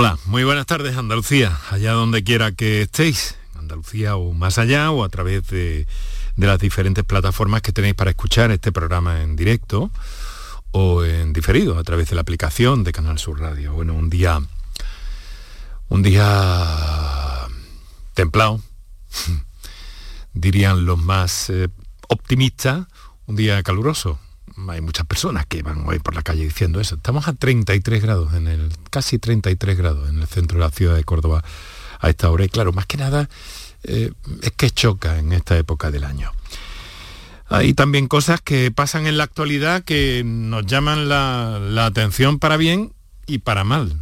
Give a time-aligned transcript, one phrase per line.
[0.00, 5.04] Hola, muy buenas tardes Andalucía, allá donde quiera que estéis, Andalucía o más allá o
[5.04, 5.86] a través de,
[6.36, 9.90] de las diferentes plataformas que tenéis para escuchar este programa en directo
[10.70, 13.74] o en diferido a través de la aplicación de Canal Sur Radio.
[13.74, 14.40] Bueno, un día
[15.90, 17.46] un día
[18.14, 18.62] templado,
[20.32, 21.68] dirían los más eh,
[22.08, 22.86] optimistas,
[23.26, 24.18] un día caluroso.
[24.68, 26.96] Hay muchas personas que van hoy por la calle diciendo eso.
[26.96, 30.96] Estamos a 33 grados, en el, casi 33 grados en el centro de la ciudad
[30.96, 31.42] de Córdoba
[31.98, 32.44] a esta hora.
[32.44, 33.28] Y claro, más que nada
[33.84, 36.32] eh, es que choca en esta época del año.
[37.48, 42.56] Hay también cosas que pasan en la actualidad que nos llaman la, la atención para
[42.56, 42.92] bien
[43.26, 44.00] y para mal.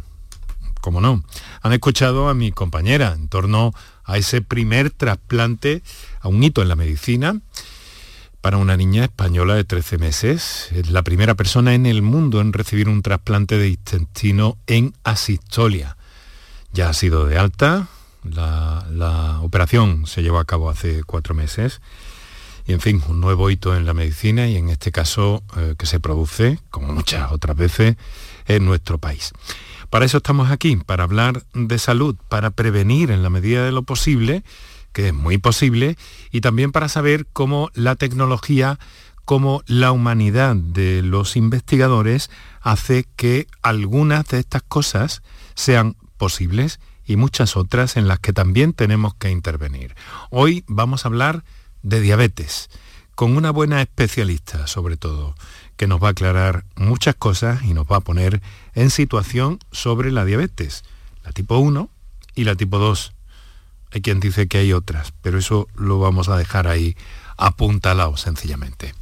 [0.81, 1.23] Como no,
[1.61, 3.73] han escuchado a mi compañera en torno
[4.05, 5.83] a ese primer trasplante,
[6.21, 7.41] a un hito en la medicina,
[8.41, 10.69] para una niña española de 13 meses.
[10.71, 15.97] Es la primera persona en el mundo en recibir un trasplante de intestino en asistolia.
[16.71, 17.87] Ya ha sido de alta,
[18.23, 21.81] la, operación se llevó a cabo hace cuatro meses.
[22.65, 25.87] Y en fin, un nuevo hito en la medicina y en este caso eh, que
[25.87, 27.95] se produce, como muchas otras veces,
[28.47, 29.31] en nuestro país.
[29.89, 33.81] Para eso estamos aquí, para hablar de salud, para prevenir en la medida de lo
[33.81, 34.43] posible,
[34.93, 35.97] que es muy posible,
[36.31, 38.79] y también para saber cómo la tecnología,
[39.25, 42.29] cómo la humanidad de los investigadores
[42.61, 45.21] hace que algunas de estas cosas
[45.55, 49.95] sean posibles y muchas otras en las que también tenemos que intervenir.
[50.29, 51.43] Hoy vamos a hablar
[51.81, 52.69] de diabetes,
[53.15, 55.35] con una buena especialista sobre todo,
[55.75, 58.41] que nos va a aclarar muchas cosas y nos va a poner
[58.75, 60.83] en situación sobre la diabetes,
[61.23, 61.89] la tipo 1
[62.35, 63.13] y la tipo 2.
[63.91, 66.95] Hay quien dice que hay otras, pero eso lo vamos a dejar ahí
[67.37, 68.93] apuntalado sencillamente.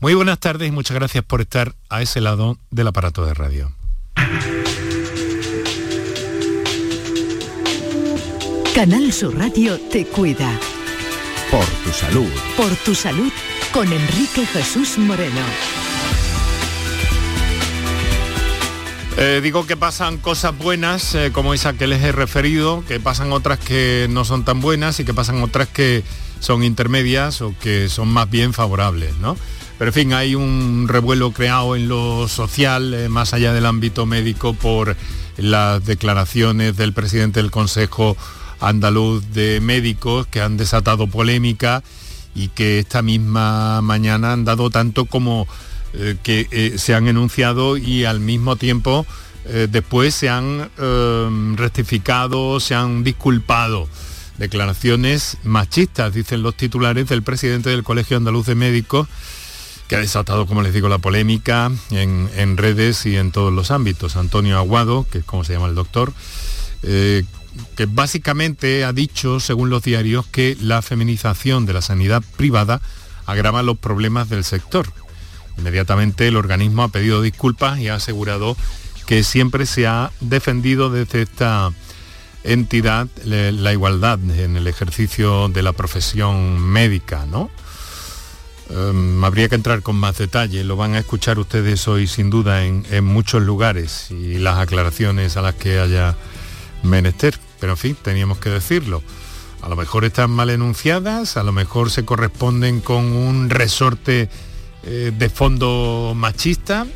[0.00, 3.72] Muy buenas tardes y muchas gracias por estar a ese lado del aparato de radio.
[8.74, 10.60] Canal Sur Radio te cuida.
[11.50, 12.30] Por tu salud.
[12.56, 13.32] Por tu salud
[13.72, 15.85] con Enrique Jesús Moreno.
[19.18, 23.32] Eh, digo que pasan cosas buenas, eh, como esa que les he referido, que pasan
[23.32, 26.04] otras que no son tan buenas y que pasan otras que
[26.40, 29.38] son intermedias o que son más bien favorables, ¿no?
[29.78, 34.04] Pero en fin, hay un revuelo creado en lo social, eh, más allá del ámbito
[34.04, 34.96] médico, por
[35.38, 38.18] las declaraciones del presidente del Consejo
[38.60, 41.82] andaluz de médicos que han desatado polémica
[42.34, 45.48] y que esta misma mañana han dado tanto como
[45.98, 49.06] eh, que eh, se han enunciado y al mismo tiempo
[49.46, 50.70] eh, después se han
[51.56, 53.88] rectificado, se han disculpado.
[54.36, 59.08] Declaraciones machistas, dicen los titulares del presidente del Colegio Andaluz de Médicos,
[59.88, 63.70] que ha desatado, como les digo, la polémica en, en redes y en todos los
[63.70, 64.16] ámbitos.
[64.16, 66.12] Antonio Aguado, que es como se llama el doctor,
[66.82, 72.82] que básicamente ha dicho, según los diarios, que la feminización de la sanidad privada
[73.24, 74.92] agrava los problemas del sector.
[75.58, 78.56] Inmediatamente el organismo ha pedido disculpas y ha asegurado
[79.06, 81.72] que siempre se ha defendido desde esta
[82.44, 87.50] entidad la igualdad en el ejercicio de la profesión médica, ¿no?
[88.68, 92.64] Em, habría que entrar con más detalle, lo van a escuchar ustedes hoy sin duda
[92.64, 96.16] en, en muchos lugares y las aclaraciones a las que haya
[96.82, 97.38] menester.
[97.60, 99.02] Pero en fin, teníamos que decirlo.
[99.62, 104.28] A lo mejor están mal enunciadas, a lo mejor se corresponden con un resorte
[104.86, 106.86] eh, de fondo machista.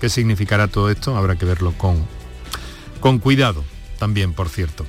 [0.00, 1.16] ¿Qué significará todo esto?
[1.16, 2.06] Habrá que verlo con,
[3.00, 3.64] con cuidado
[3.98, 4.86] también, por cierto.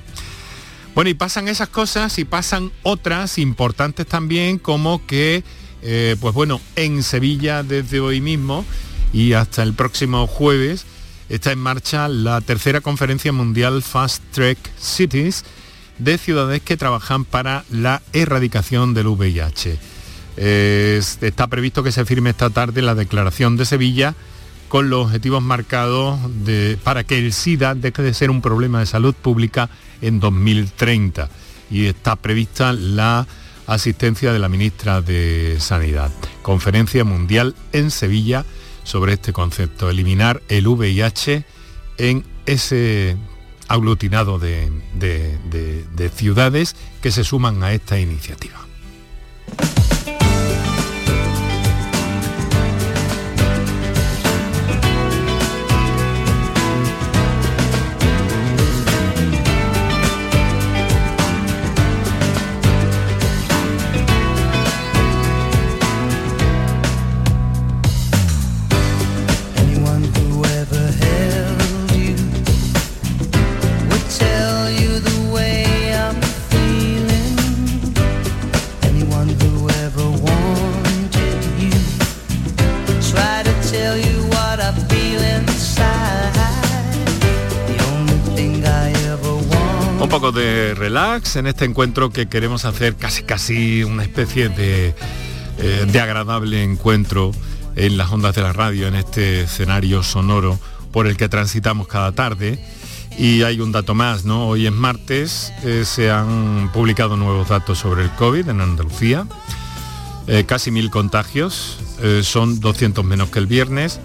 [0.94, 5.42] Bueno, y pasan esas cosas y pasan otras importantes también, como que,
[5.82, 8.64] eh, pues bueno, en Sevilla desde hoy mismo
[9.12, 10.84] y hasta el próximo jueves
[11.28, 15.44] está en marcha la tercera conferencia mundial Fast Track Cities
[15.98, 19.99] de ciudades que trabajan para la erradicación del VIH.
[20.36, 24.14] Está previsto que se firme esta tarde la declaración de Sevilla
[24.68, 26.18] con los objetivos marcados
[26.84, 29.68] para que el SIDA deje de ser un problema de salud pública
[30.00, 31.28] en 2030.
[31.70, 33.26] Y está prevista la
[33.66, 36.12] asistencia de la ministra de Sanidad.
[36.42, 38.44] Conferencia mundial en Sevilla
[38.84, 41.44] sobre este concepto, eliminar el VIH
[41.98, 43.16] en ese
[43.68, 48.70] aglutinado de, de ciudades que se suman a esta iniciativa.
[90.32, 94.94] De relax en este encuentro que queremos hacer casi casi una especie de,
[95.58, 97.32] eh, de agradable encuentro
[97.76, 100.58] en las ondas de la radio, en este escenario sonoro
[100.92, 102.62] por el que transitamos cada tarde.
[103.18, 104.46] Y hay un dato más, ¿no?
[104.48, 109.26] Hoy es martes, eh, se han publicado nuevos datos sobre el COVID en Andalucía.
[110.26, 111.78] Eh, casi mil contagios,
[112.22, 114.00] son 200 menos que el viernes.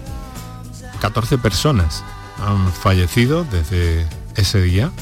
[1.00, 2.04] 14 personas
[2.44, 4.06] han fallecido desde
[4.36, 4.92] ese día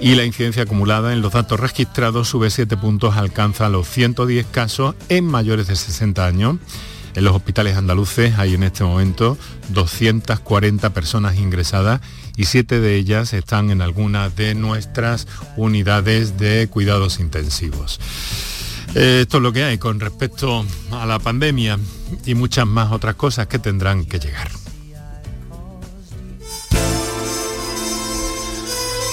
[0.00, 4.94] y la incidencia acumulada en los datos registrados sube 7 puntos, alcanza los 110 casos
[5.08, 6.56] en mayores de 60 años.
[7.14, 9.36] En los hospitales andaluces hay en este momento
[9.70, 12.00] 240 personas ingresadas
[12.36, 15.26] y 7 de ellas están en alguna de nuestras
[15.56, 18.00] unidades de cuidados intensivos.
[18.94, 21.78] Eh, esto es lo que hay con respecto a la pandemia
[22.24, 24.59] y muchas más otras cosas que tendrán que llegar.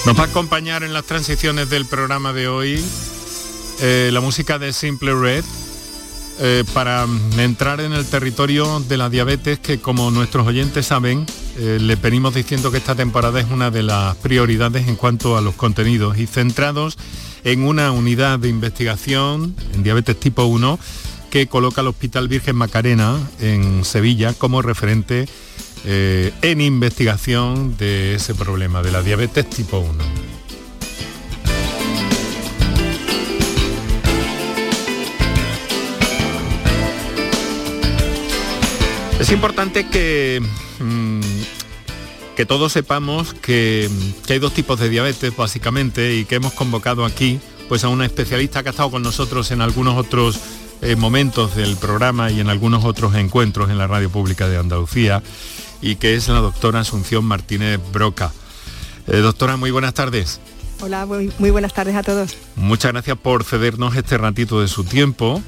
[0.08, 2.82] Nos va a acompañar en las transiciones del programa de hoy
[3.82, 5.44] eh, la música de Simple Red
[6.40, 7.06] eh, para
[7.38, 11.26] entrar en el territorio de la diabetes que como nuestros oyentes saben
[11.58, 15.42] eh, le venimos diciendo que esta temporada es una de las prioridades en cuanto a
[15.42, 16.98] los contenidos y centrados
[17.44, 20.80] en una unidad de investigación en diabetes tipo 1
[21.30, 25.28] que coloca el Hospital Virgen Macarena en Sevilla como referente
[25.86, 30.28] eh, en investigación de ese problema, de la diabetes tipo 1.
[39.20, 40.42] Es importante que,
[40.80, 41.22] mm,
[42.36, 43.90] que todos sepamos que,
[44.30, 48.62] hay dos tipos de diabetes básicamente y que hemos convocado aquí pues a una especialista
[48.62, 50.40] que ha estado con nosotros en algunos otros
[50.82, 55.24] eh, momentos del programa y en algunos otros encuentros en la radio pública de Andalucía
[55.82, 58.32] y que es la doctora Asunción Martínez Broca.
[59.08, 60.40] Eh, doctora, muy buenas tardes.
[60.80, 62.36] Hola, muy, buenas tardes a todos.
[62.56, 65.42] Muchas gracias por cedernos este ratito de su tiempo.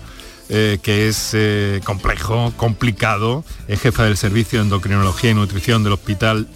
[0.52, 5.94] Eh, que es eh, complejo, complicado, es jefa del Servicio de Endocrinología y Nutrición del
[5.94, 6.48] Hospital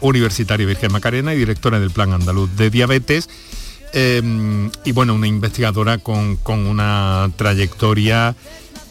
[0.00, 3.28] Universitario Virgen Macarena y directora del Plan Andaluz de Diabetes.
[3.94, 8.34] y bueno, una investigadora con, con una trayectoria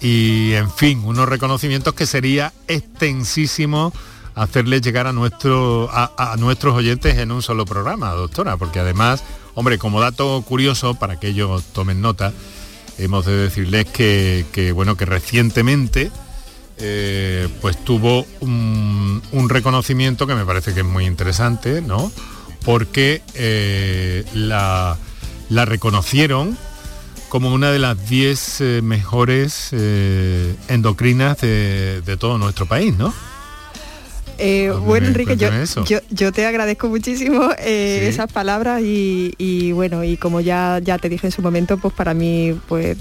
[0.01, 3.93] y en fin, unos reconocimientos que sería extensísimo
[4.35, 9.23] hacerle llegar a, nuestro, a, nuestros oyentes en un solo programa, doctora, porque además,
[9.55, 12.33] hombre, como dato curioso, para que ellos tomen nota,
[12.97, 16.11] hemos de decirles que, bueno, que recientemente
[16.77, 22.11] eh, pues tuvo un, reconocimiento que me parece que es muy interesante, ¿no?
[22.65, 24.97] Porque eh, la,
[25.49, 26.57] la reconocieron
[27.29, 33.13] como una de las 10 eh, mejores eh, endocrinas de, todo nuestro país, ¿no?
[34.37, 40.97] Eh, bueno, Enrique, yo, te agradezco muchísimo esas palabras y, bueno, y como ya, ya
[40.97, 42.97] te dije en su momento, pues para mí pues,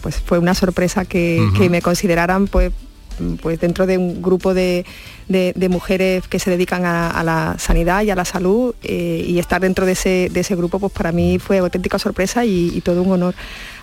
[0.00, 2.72] pues fue una sorpresa que, que me consideraran pues
[3.40, 4.84] pues dentro de un grupo de,
[5.70, 9.86] mujeres que se dedican a, la sanidad y a la salud eh, y estar dentro
[9.86, 13.34] de ese, grupo pues para mí fue auténtica sorpresa y, todo un honor.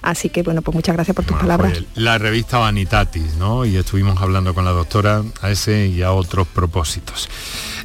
[0.02, 1.74] Así que bueno, pues muchas gracias por tus palabras.
[1.74, 3.66] Pues, la revista Vanitatis, ¿no?
[3.66, 7.30] Y estuvimos hablando con la doctora a ese y a otros propósitos.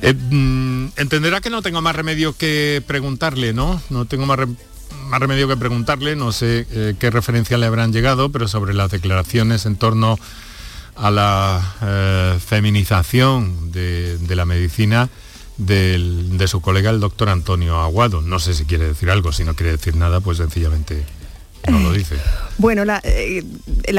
[0.03, 3.81] Eh, mm, entenderá que no tengo más remedio que preguntarle, ¿no?
[3.91, 4.39] No tengo más,
[5.09, 8.91] más remedio que preguntarle, no sé eh, qué referencias le habrán llegado, pero sobre las
[8.91, 10.19] declaraciones en torno
[10.97, 15.09] a la eh, feminización de, la medicina
[15.57, 18.21] de su colega el doctor Antonio Aguado.
[18.21, 21.05] No sé si quiere decir algo, si no quiere decir nada, pues sencillamente
[21.71, 22.17] lo dice.
[22.59, 23.43] Bueno, la, eh,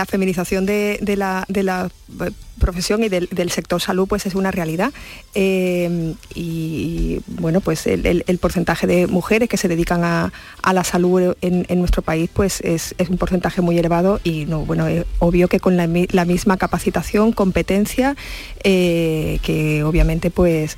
[0.08, 4.92] feminización de, la, eh, profesión y del, sector salud pues es una realidad
[5.36, 10.32] y bueno pues el, porcentaje de mujeres que se dedican a,
[10.74, 15.06] la salud en, nuestro país pues es, un porcentaje muy elevado y no bueno es
[15.20, 15.88] obvio que con la,
[16.26, 18.16] misma capacitación competencia
[18.64, 20.78] que obviamente pues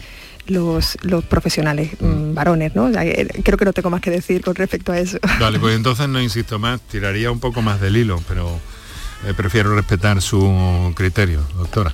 [0.49, 0.97] los,
[1.29, 2.35] profesionales mm, mm.
[2.35, 2.89] varones, ¿no?
[2.89, 5.17] Eh, creo que no tengo más que decir con respecto a eso.
[5.39, 8.59] Vale, pues entonces no insisto más, tiraría un poco más del hilo, pero
[9.25, 11.93] eh, prefiero respetar su criterio, doctora.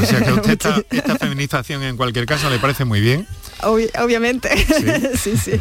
[0.00, 0.50] O sea que a usted
[0.90, 3.26] esta, feminización en cualquier caso le parece muy bien.
[3.62, 4.50] obviamente.
[5.16, 5.36] ¿Sí?
[5.36, 5.60] sí,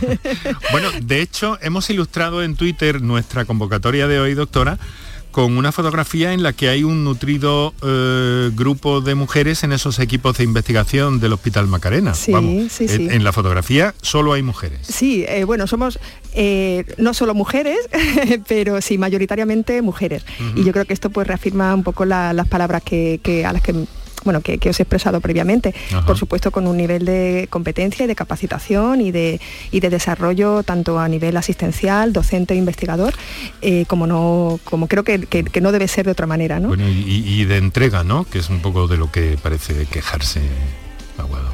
[0.72, 4.79] Bueno, de hecho, hemos ilustrado en Twitter nuestra convocatoria de hoy, doctora,
[5.38, 10.00] con una fotografía en la que hay un nutrido eh, grupo de mujeres en esos
[10.00, 12.15] equipos de investigación del Hospital Macarena.
[12.15, 12.34] Sí,
[12.72, 13.08] sí, sí.
[13.12, 14.79] En, la fotografía solo hay mujeres.
[14.82, 16.00] Sí, eh, bueno, somos
[16.34, 17.77] eh, no solo mujeres,
[18.48, 20.25] pero sí, mayoritariamente mujeres.
[20.56, 23.75] Y yo creo que esto pues reafirma un poco las palabras que, a las que
[24.27, 25.74] bueno, que, os he expresado previamente.
[26.05, 29.39] Por supuesto, con un nivel de competencia y de capacitación y de,
[29.72, 33.13] y de desarrollo tanto a nivel asistencial, docente e investigador,
[33.62, 35.17] eh, como no, como creo que,
[35.62, 36.60] no debe ser de otra manera.
[36.60, 36.67] ¿no?
[36.67, 38.25] Bueno, y, de entrega, ¿no?
[38.25, 40.41] Que es un poco de lo que parece quejarse
[41.17, 41.50] Aguado.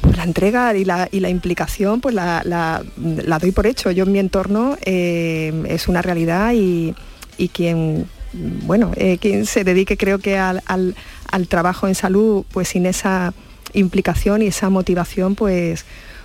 [0.00, 2.82] Pues la entrega y la, implicación, pues la,
[3.40, 3.90] doy por hecho.
[3.90, 6.94] Yo en mi entorno eh, es una realidad y,
[7.52, 10.94] quien bueno, eh, quien se dedique creo que al,
[11.48, 13.34] trabajo en salud, pues sin esa
[13.72, 15.84] implicación y esa motivación, pues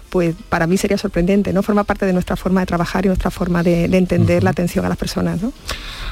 [0.10, 1.64] pues para mí sería sorprendente, ¿no?
[1.64, 4.90] Forma parte de nuestra forma de trabajar y nuestra forma de, entender la atención a
[4.90, 5.54] las personas, ¿no?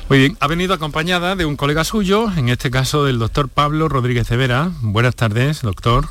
[0.07, 3.89] Muy bien, ha venido acompañada de un colega suyo, en este caso del doctor Pablo
[3.89, 4.71] Rodríguez Vera.
[4.79, 6.07] Buenas tardes, doctor.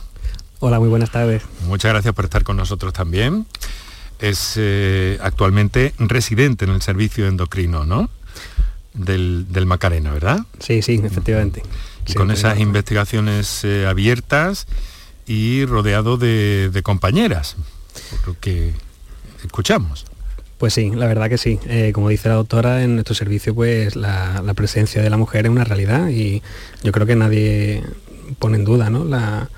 [0.59, 1.45] Hola, muy buenas tardes.
[1.67, 3.47] Muchas gracias por estar con nosotros también.
[4.19, 8.11] Es eh, actualmente residente en el servicio endocrino, ¿no?
[8.99, 10.41] Del, Macarena, ¿verdad?
[10.59, 11.63] Sí, sí, efectivamente.
[12.07, 14.67] Y con esas investigaciones eh, abiertas
[15.27, 17.57] y rodeado de, de compañeras
[18.11, 18.73] por lo que
[19.45, 20.07] escuchamos.
[20.59, 21.59] Pues sí, la verdad que sí.
[21.69, 25.51] Eh, como dice la doctora, en nuestro servicio pues la, presencia de la mujer es
[25.51, 26.43] una realidad y
[26.83, 27.85] yo creo que nadie
[28.41, 29.05] pone en duda ¿no?
[29.05, 29.49] la,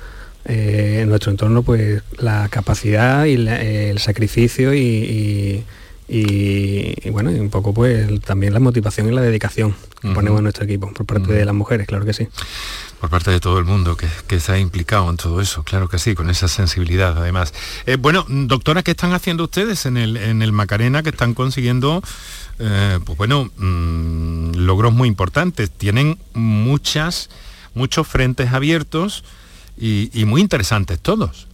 [0.44, 5.64] eh, en nuestro entorno pues la capacidad y el sacrificio y,
[7.12, 10.64] bueno, y un poco pues también la motivación y la dedicación que ponemos en nuestro
[10.64, 12.28] equipo por parte de las mujeres, claro que sí
[13.00, 15.88] por parte de todo el mundo que, que, se ha implicado en todo eso, claro
[15.88, 17.54] que sí, con esa sensibilidad además.
[17.86, 22.02] Eh, bueno, doctora, ¿qué están haciendo ustedes en el, en el Macarena que están consiguiendo,
[22.58, 25.70] eh, pues bueno, mm, logros muy importantes?
[25.70, 27.30] Tienen muchas,
[27.74, 29.24] muchos frentes abiertos
[29.78, 31.48] y, y muy interesantes todos.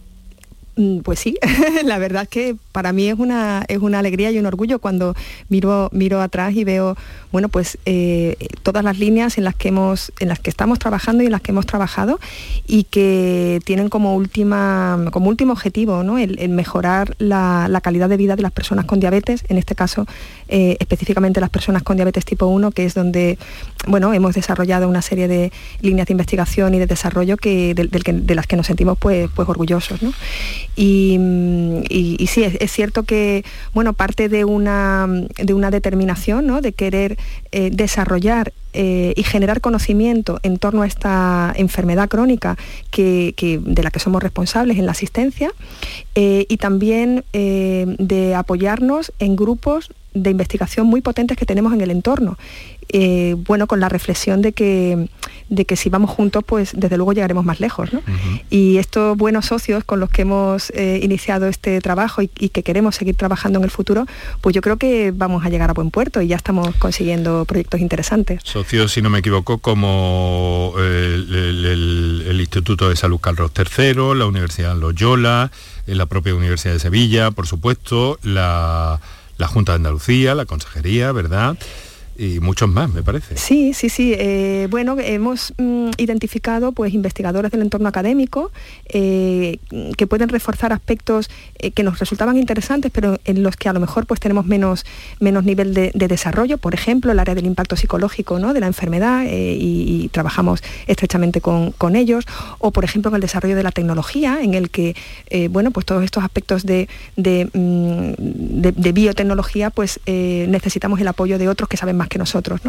[0.77, 1.35] Mm, pues sí,
[1.85, 5.15] la verdad es que para mí es una, es una alegría y un orgullo cuando
[5.49, 6.95] miro, miro atrás y veo,
[7.31, 11.23] bueno, pues eh, todas las líneas en las, que hemos, en las que estamos trabajando
[11.23, 12.19] y en las que hemos trabajado
[12.67, 16.19] y que tienen como, última, como último objetivo ¿no?
[16.19, 20.05] el, mejorar la, calidad de vida de las personas con diabetes, en este caso
[20.47, 23.39] eh, específicamente las personas con diabetes tipo 1, que es donde
[23.87, 28.45] bueno, hemos desarrollado una serie de líneas de investigación y de desarrollo que, de, las
[28.45, 29.99] que nos sentimos pues, pues orgullosos.
[30.79, 33.43] Y, sí, es, cierto que
[33.73, 37.17] bueno, parte de una, de una determinación de querer
[37.51, 42.57] eh, desarrollar eh, y generar conocimiento en torno a esta enfermedad crónica
[42.91, 45.51] que, de la que somos responsables en la asistencia
[46.13, 51.91] eh, y también de apoyarnos en grupos de investigación muy potentes que tenemos en el
[51.91, 52.37] entorno.
[52.89, 55.09] Eh, bueno, con la reflexión de que,
[55.49, 57.89] de que si vamos juntos, pues desde luego llegaremos más lejos.
[58.49, 62.95] Y estos buenos socios con los que hemos eh, iniciado este trabajo y, que queremos
[62.95, 64.05] seguir trabajando en el futuro,
[64.41, 67.81] pues yo creo que vamos a llegar a buen puerto y ya estamos consiguiendo proyectos
[67.81, 68.41] interesantes.
[68.43, 75.51] Socios, si no me equivoco, como el, Instituto de Salud Carlos III, la Universidad Loyola,
[75.85, 79.01] la propia Universidad de Sevilla, por supuesto, la
[79.37, 81.57] la Junta de Andalucía, la Consejería, ¿verdad?
[82.17, 83.37] Y muchos más, me parece.
[83.37, 84.13] Sí, sí, sí.
[84.17, 88.51] Eh, bueno, hemos mm, identificado pues, investigadores del entorno académico
[88.89, 89.59] eh,
[89.95, 93.79] que pueden reforzar aspectos eh, que nos resultaban interesantes, pero en los que a lo
[93.79, 94.85] mejor pues, tenemos menos,
[95.19, 96.57] menos nivel de, desarrollo.
[96.57, 98.53] Por ejemplo, el área del impacto psicológico ¿no?
[98.53, 102.25] de la enfermedad y, trabajamos estrechamente con, ellos.
[102.59, 104.95] O, por ejemplo, en el desarrollo de la tecnología, en el que
[105.49, 111.67] bueno, pues, todos estos aspectos de, de, mm, biotecnología pues, necesitamos el apoyo de otros
[111.69, 112.61] que saben más que nosotros.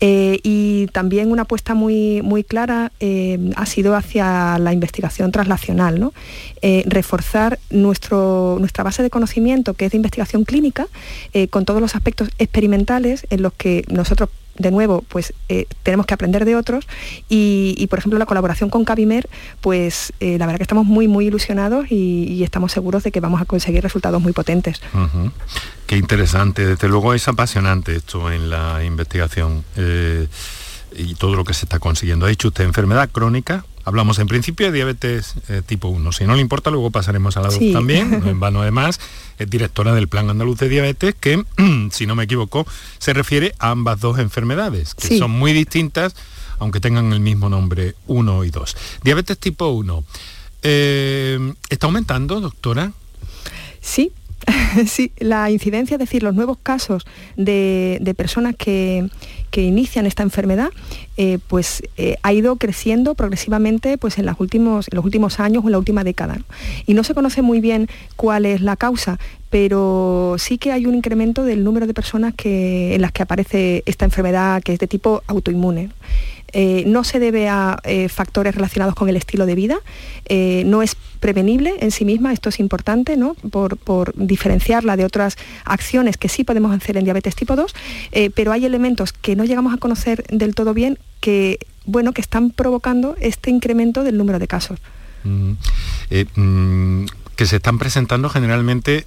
[0.00, 6.00] Eh, y también una apuesta muy, muy clara eh, ha sido hacia la investigación translacional,
[6.00, 6.12] ¿no?
[6.62, 10.86] Eh, reforzar nuestro, nuestra base de conocimiento, que es de investigación clínica,
[11.50, 16.14] con todos los aspectos experimentales en los que nosotros de nuevo, pues eh, tenemos que
[16.14, 16.86] aprender de otros.
[17.28, 19.28] Y, por ejemplo, la colaboración con Cabimer,
[19.60, 23.40] pues eh, la verdad que estamos muy, muy ilusionados y, estamos seguros de que vamos
[23.40, 24.80] a conseguir resultados muy potentes.
[25.86, 29.64] Qué interesante, desde luego es apasionante esto en la investigación.
[29.76, 30.28] Eh,
[30.96, 32.26] y todo lo que se está consiguiendo.
[32.26, 36.12] Ha dicho usted enfermedad crónica, Hablamos en principio de diabetes eh, tipo 1.
[36.12, 38.98] Si no le importa, luego pasaremos a la 2 también, en vano además,
[39.38, 41.44] es directora del Plan Andaluz de Diabetes, que,
[41.90, 42.66] si no me equivoco,
[42.98, 46.16] se refiere a ambas dos enfermedades, que son muy distintas,
[46.58, 48.76] aunque tengan el mismo nombre 1 y 2.
[49.02, 50.04] Diabetes tipo 1.
[50.62, 52.90] Eh, ¿Está aumentando, doctora?
[53.82, 54.12] Sí,
[54.86, 57.04] sí, la incidencia, es decir, los nuevos casos
[57.36, 59.08] de, personas que,
[59.56, 60.70] inician esta enfermedad,
[61.16, 65.62] eh, pues eh, ha ido creciendo progresivamente pues, en, los últimos, en los últimos años
[65.62, 66.38] o en la última década.
[66.86, 69.20] Y no se conoce muy bien cuál es la causa,
[69.50, 73.84] pero sí que hay un incremento del número de personas que, en las que aparece
[73.86, 75.90] esta enfermedad que es de tipo autoinmune.
[76.54, 79.78] Eh, no se debe a eh, factores relacionados con el estilo de vida,
[80.64, 83.34] no es prevenible en sí misma, esto es importante, ¿no?
[83.34, 87.74] Por, diferenciarla de otras acciones que sí podemos hacer en diabetes tipo 2,
[88.34, 92.50] pero hay elementos que no llegamos a conocer del todo bien que, bueno, que están
[92.50, 94.78] provocando este incremento del número de casos.
[95.24, 95.52] Mm.
[96.36, 99.04] Mm, que se están presentando generalmente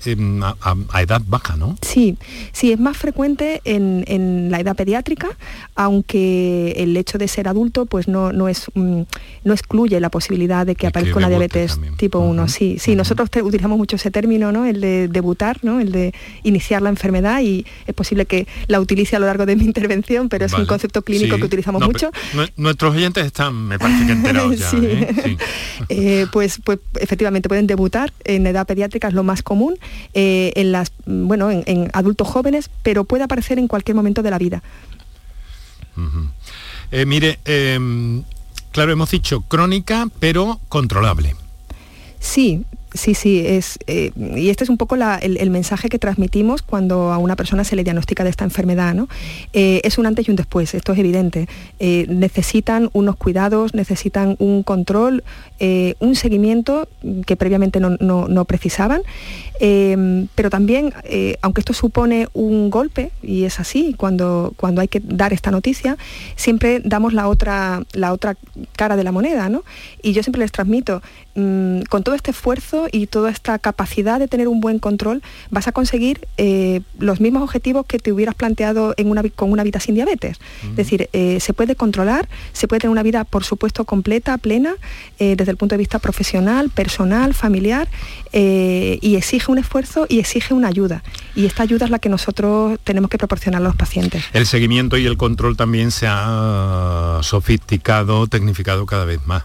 [0.62, 1.77] a, edad baja, ¿no?
[1.81, 2.17] Sí,
[2.51, 5.29] sí, es más frecuente en, la edad pediátrica,
[5.75, 9.01] aunque el hecho de ser adulto pues no, no, es, mm,
[9.43, 12.48] no excluye la posibilidad de que aparezca una diabetes tipo 1.
[12.48, 14.65] Sí, sí, nosotros utilizamos mucho ese término, ¿no?
[14.65, 15.79] El de debutar, ¿no?
[15.79, 19.55] El de iniciar la enfermedad y es posible que la utilice a lo largo de
[19.55, 22.12] mi intervención, pero es un concepto clínico que utilizamos mucho.
[22.55, 24.72] Nuestros oyentes están, me parece que enterados ya.
[24.74, 25.38] ¿eh?
[25.89, 29.78] Eh, pues, pues efectivamente pueden debutar en edad pediátrica es lo más común,
[30.14, 34.38] eh, en, las, bueno, en, adultos jóvenes, pero puede aparecer en cualquier momento de la
[34.38, 34.64] vida.
[36.92, 38.24] Eh, mire, em,
[38.72, 41.36] claro, hemos dicho crónica, pero controlable.
[42.20, 47.12] Sí, Sí, sí, es, eh, y este es un poco el, mensaje que transmitimos cuando
[47.12, 48.94] a una persona se le diagnostica de esta enfermedad.
[48.94, 49.10] ¿no?
[49.51, 51.50] Eh, es un antes y un después, esto es evidente.
[51.79, 55.24] Eh, necesitan unos cuidados, necesitan un control,
[56.00, 56.88] un seguimiento
[57.25, 59.01] que previamente no, precisaban,
[59.60, 60.94] pero también,
[61.42, 65.98] aunque esto supone un golpe, y es así, cuando, cuando hay que dar esta noticia,
[66.36, 68.38] siempre damos la otra, la otra
[68.76, 69.50] cara de la moneda.
[69.50, 69.64] ¿no?
[70.02, 71.02] Y yo siempre les transmito,
[71.36, 75.68] mm, con todo este esfuerzo, y toda esta capacidad de tener un buen control, vas
[75.68, 79.80] a conseguir eh, los mismos objetivos que te hubieras planteado en una, con una vida
[79.80, 80.40] sin diabetes.
[80.64, 84.76] Es decir, eh, se puede controlar, se puede tener una vida, por supuesto, completa, plena,
[85.20, 87.88] eh, desde el punto de vista profesional, personal, familiar,
[88.39, 91.03] y exige un esfuerzo y exige una ayuda.
[91.36, 94.24] Y esta ayuda es la que nosotros tenemos que proporcionar a los pacientes.
[94.33, 99.44] El seguimiento y el control también se ha sofisticado, tecnificado cada vez más.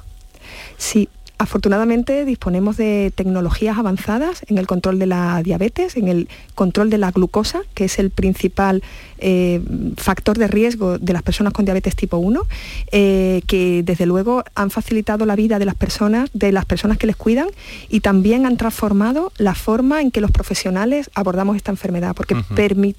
[0.76, 1.08] Sí,
[1.42, 6.98] Afortunadamente disponemos de tecnologías avanzadas en el control de la diabetes, en el control de
[6.98, 8.80] la glucosa, que es el principal
[9.18, 9.60] eh,
[9.96, 12.46] factor de riesgo de las personas con diabetes tipo 1,
[12.92, 17.08] eh, que desde luego han facilitado la vida de las personas, de las personas que
[17.08, 17.48] les cuidan
[17.88, 22.36] y también han transformado la forma en que los profesionales abordamos esta enfermedad, porque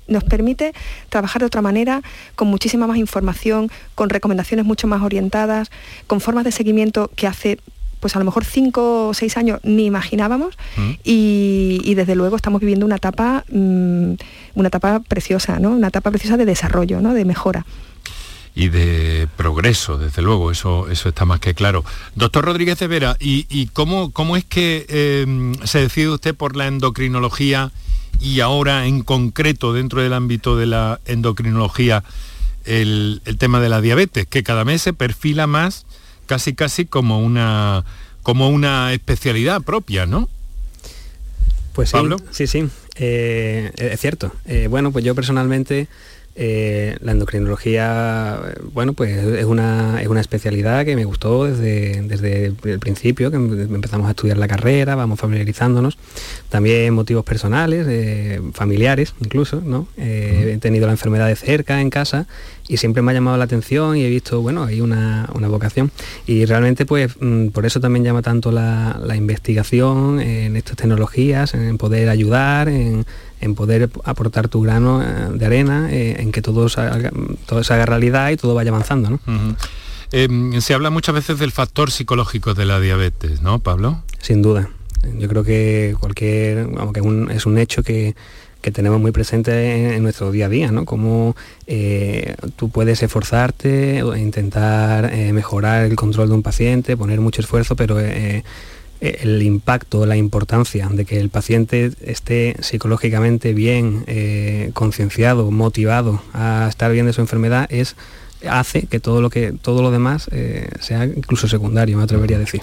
[0.08, 0.74] nos permite
[1.08, 2.02] trabajar de otra manera,
[2.36, 5.72] con muchísima más información, con recomendaciones mucho más orientadas,
[6.08, 7.58] con formas de seguimiento que hace
[8.04, 10.92] pues a lo mejor cinco o seis años ni imaginábamos mm.
[11.06, 14.16] y, desde luego estamos viviendo una etapa, mm,
[14.56, 15.70] una etapa preciosa, ¿no?
[15.70, 17.14] Una etapa preciosa de desarrollo, ¿no?
[17.14, 17.66] De mejora
[18.56, 21.86] y de progreso, desde luego, eso, eso está más que claro.
[22.16, 26.68] Doctor Rodríguez de Vera, ¿y, cómo, cómo, es que eh, se decide usted por la
[26.68, 27.72] endocrinología
[28.20, 32.04] y ahora en concreto dentro del ámbito de la endocrinología
[32.66, 35.86] el, el tema de la diabetes, que cada mes se perfila más
[36.34, 37.86] casi casi como una,
[38.24, 40.28] como una especialidad propia, ¿no?
[41.74, 41.98] Pues sí,
[42.32, 44.32] sí, sí, eh, es cierto.
[44.48, 45.88] Eh, bueno, pues yo personalmente
[46.36, 48.40] eh, la endocrinología,
[48.74, 53.38] bueno, pues es una, es una especialidad que me gustó desde, desde el principio, que
[53.38, 55.98] empezamos a estudiar la carrera, vamos familiarizándonos.
[56.50, 59.88] También motivos personales, eh, familiares incluso, ¿no?
[59.98, 62.26] Eh, he tenido la enfermedad de cerca en casa
[62.68, 65.92] y siempre me ha llamado la atención y he visto, bueno, hay una, vocación.
[66.26, 71.54] Y realmente, pues, mm, por eso también llama tanto la, la investigación en estas tecnologías,
[71.54, 73.06] en poder ayudar, en
[73.44, 76.68] en poder aportar tu grano eh, de arena, eh, en que todo,
[77.46, 79.10] todo se haga realidad y todo vaya avanzando.
[79.10, 79.20] ¿no?
[80.12, 84.02] Em, se habla muchas veces del factor psicológico de la diabetes, ¿no, Pablo?
[84.20, 84.70] Sin duda.
[85.20, 87.02] Yo creo que cualquier, vamos, que
[87.36, 88.16] es un hecho que,
[88.72, 90.86] tenemos muy presente en, nuestro día a día, ¿no?
[90.86, 91.36] Cómo
[91.68, 97.76] eh, tú puedes esforzarte o intentar mejorar el control de un paciente, poner mucho esfuerzo,
[97.76, 98.00] pero
[99.04, 106.68] el impacto, la importancia de que el paciente esté psicológicamente bien, eh, concienciado, motivado a
[106.70, 107.96] estar bien de su enfermedad es
[108.50, 112.40] hace que todo lo que todo lo demás eh, sea incluso secundario, me atrevería a
[112.40, 112.62] decir.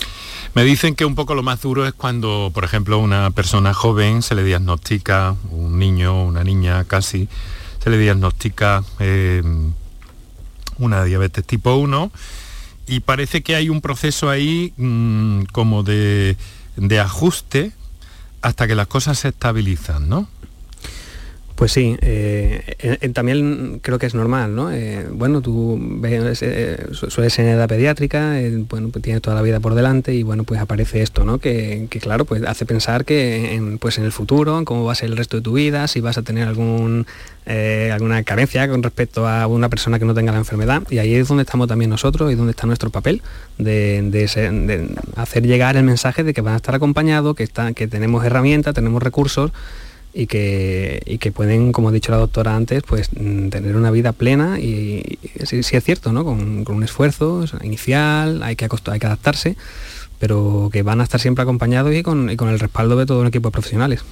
[0.55, 4.23] Me dicen que un poco lo más duro es cuando, por ejemplo, una persona joven
[4.23, 7.29] se le diagnostica, un niño, una niña casi,
[7.83, 9.43] se le diagnostica eh,
[10.79, 12.11] una diabetes tipo 1
[12.91, 16.37] y parece que hay un proceso ahí mm, como de,
[17.01, 17.71] ajuste
[18.43, 20.27] hasta que las cosas se estabilizan, ¿no?
[21.61, 24.73] Pues sí, eh, también creo que es normal, ¿no?
[24.73, 29.61] Eh, bueno, tú ves, eh, sueles en edad pediátrica, bueno, pues tienes toda la vida
[29.61, 31.37] por delante y bueno, pues aparece esto, ¿no?
[31.37, 35.11] Que, claro, pues hace pensar que en, pues en el futuro, cómo va a ser
[35.11, 37.07] el resto de tu vida, si vas a tener algún,
[37.93, 40.85] alguna carencia con respecto a una persona que no tenga la enfermedad.
[40.89, 43.21] Y ahí es donde estamos también nosotros y donde está nuestro papel,
[43.59, 47.87] de, de hacer llegar el mensaje de que van a estar acompañados, que, está, que
[47.87, 49.53] tenemos herramientas, tenemos recursos
[50.13, 54.13] y que, que pueden, como ha dicho la doctora antes, pues mm, tener una vida
[54.13, 56.25] plena y, sí, es cierto, ¿no?
[56.25, 59.57] Con, un esfuerzo inicial, hay que, hay que adaptarse,
[60.19, 63.49] pero que van a estar siempre acompañados y con, el respaldo de todo un equipo
[63.49, 64.05] de profesionales.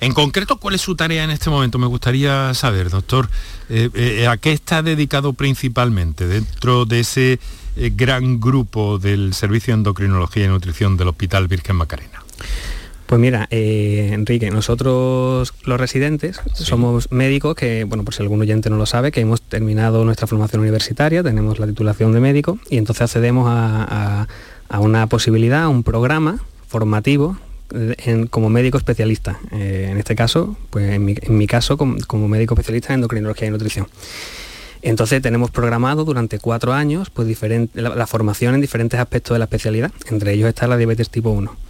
[0.00, 1.78] En concreto, ¿cuál es su tarea en este momento?
[1.78, 3.28] Me gustaría saber, doctor,
[3.68, 7.38] eh, eh, ¿a qué está dedicado principalmente dentro de ese
[7.76, 12.24] eh, gran grupo del Servicio de Endocrinología y Nutrición del Hospital Virgen Macarena?
[13.10, 18.70] Pues mira, eh, Enrique, nosotros los residentes somos médicos que, bueno, por si algún oyente
[18.70, 22.78] no lo sabe, que hemos terminado nuestra formación universitaria, tenemos la titulación de médico y
[22.78, 24.28] entonces accedemos a,
[24.78, 27.36] una posibilidad, a un programa formativo
[28.30, 29.40] como médico especialista.
[29.50, 33.88] Eh, en este caso, pues en mi, caso, como, médico especialista en endocrinología y nutrición.
[34.82, 37.26] Entonces tenemos programado durante cuatro años pues,
[37.74, 41.69] la, formación en diferentes aspectos de la especialidad, entre ellos está la diabetes tipo 1.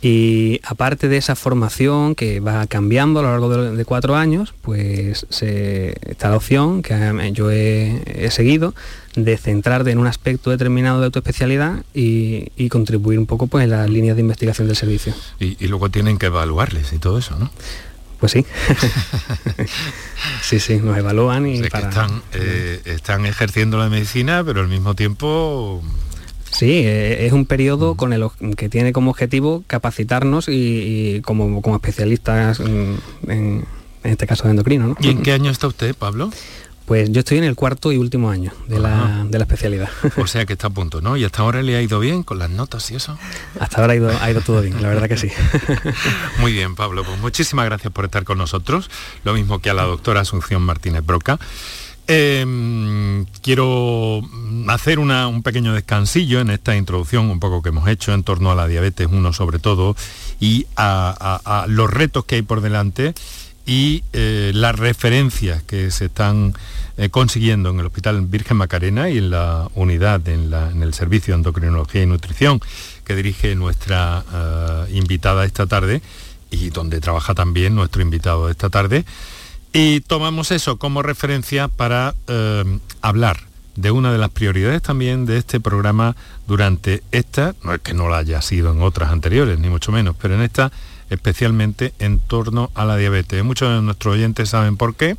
[0.00, 5.26] Y aparte de esa formación que va cambiando a lo largo de, cuatro años, pues
[5.30, 8.74] está la opción que yo he, seguido
[9.16, 13.70] de centrarte en un aspecto determinado de tu especialidad y, contribuir un poco pues, en
[13.70, 15.14] las líneas de investigación del servicio.
[15.40, 17.50] Y, luego tienen que evaluarles y todo eso, ¿no?
[18.20, 18.44] Pues sí.
[20.42, 25.82] sí, sí, nos evalúan y están, eh, están ejerciendo la medicina, pero al mismo tiempo
[26.50, 31.76] Sí, eh, es un periodo con el que tiene como objetivo capacitarnos y, como, como,
[31.76, 33.64] especialistas en,
[34.02, 34.96] este caso de endocrino.
[35.00, 36.30] ¿Y en qué año está usted, Pablo?
[36.88, 39.90] Pues yo estoy en el cuarto y último año de, la, especialidad.
[40.16, 41.18] O sea que está a punto, ¿no?
[41.18, 43.18] ¿Y hasta ahora le ha ido bien con las notas y eso?
[43.60, 45.28] Hasta ahora ha ido, ha ido todo bien, la verdad que sí.
[46.40, 47.04] Muy bien, Pablo.
[47.04, 48.90] Pues muchísimas gracias por estar con nosotros.
[49.22, 51.38] Lo mismo que a la doctora Asunción Martínez Broca.
[52.10, 54.22] Em, quiero
[54.68, 58.54] hacer un pequeño descansillo en esta introducción un poco que hemos hecho en torno a
[58.54, 59.94] la diabetes uno sobre todo
[60.40, 63.12] y a, los retos que hay por delante
[63.66, 66.54] y eh, las referencias que se están
[66.96, 70.50] eh, consiguiendo en el Hospital Virgen Macarena y en la unidad, en,
[70.82, 72.58] el Servicio de Endocrinología y Nutrición
[73.04, 76.00] que dirige nuestra eh, invitada esta tarde
[76.50, 79.04] y donde trabaja también nuestro invitado esta tarde.
[79.72, 82.64] Y tomamos eso como referencia para eh,
[83.02, 86.16] hablar de una de las prioridades también de este programa
[86.48, 90.16] durante esta, no es que no la haya sido en otras anteriores, ni mucho menos,
[90.20, 90.72] pero en esta
[91.10, 93.42] especialmente en torno a la diabetes.
[93.44, 95.16] Muchos de nuestros oyentes saben por qué,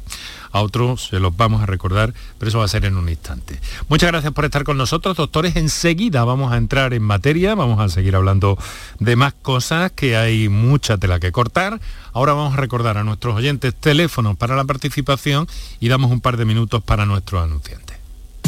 [0.52, 3.60] a otros se los vamos a recordar, pero eso va a ser en un instante.
[3.88, 5.56] Muchas gracias por estar con nosotros, doctores.
[5.56, 8.58] Enseguida vamos a entrar en materia, vamos a seguir hablando
[8.99, 11.80] de más cosas, que hay mucha tela que cortar.
[12.13, 15.47] Ahora vamos a recordar a nuestros oyentes teléfonos para la participación
[15.80, 17.88] y damos un par de minutos para nuestros anunciantes.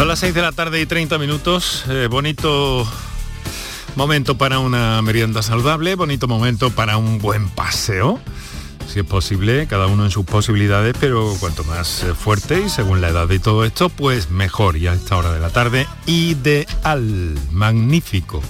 [0.00, 1.84] Son las 6 de la tarde y 30 minutos.
[1.90, 2.90] Eh, bonito
[3.96, 8.18] momento para una merienda saludable, bonito momento para un buen paseo.
[8.88, 13.02] Si es posible, cada uno en sus posibilidades, pero cuanto más eh, fuerte y según
[13.02, 14.78] la edad de todo esto, pues mejor.
[14.78, 18.42] Y a esta hora de la tarde, ideal, magnífico.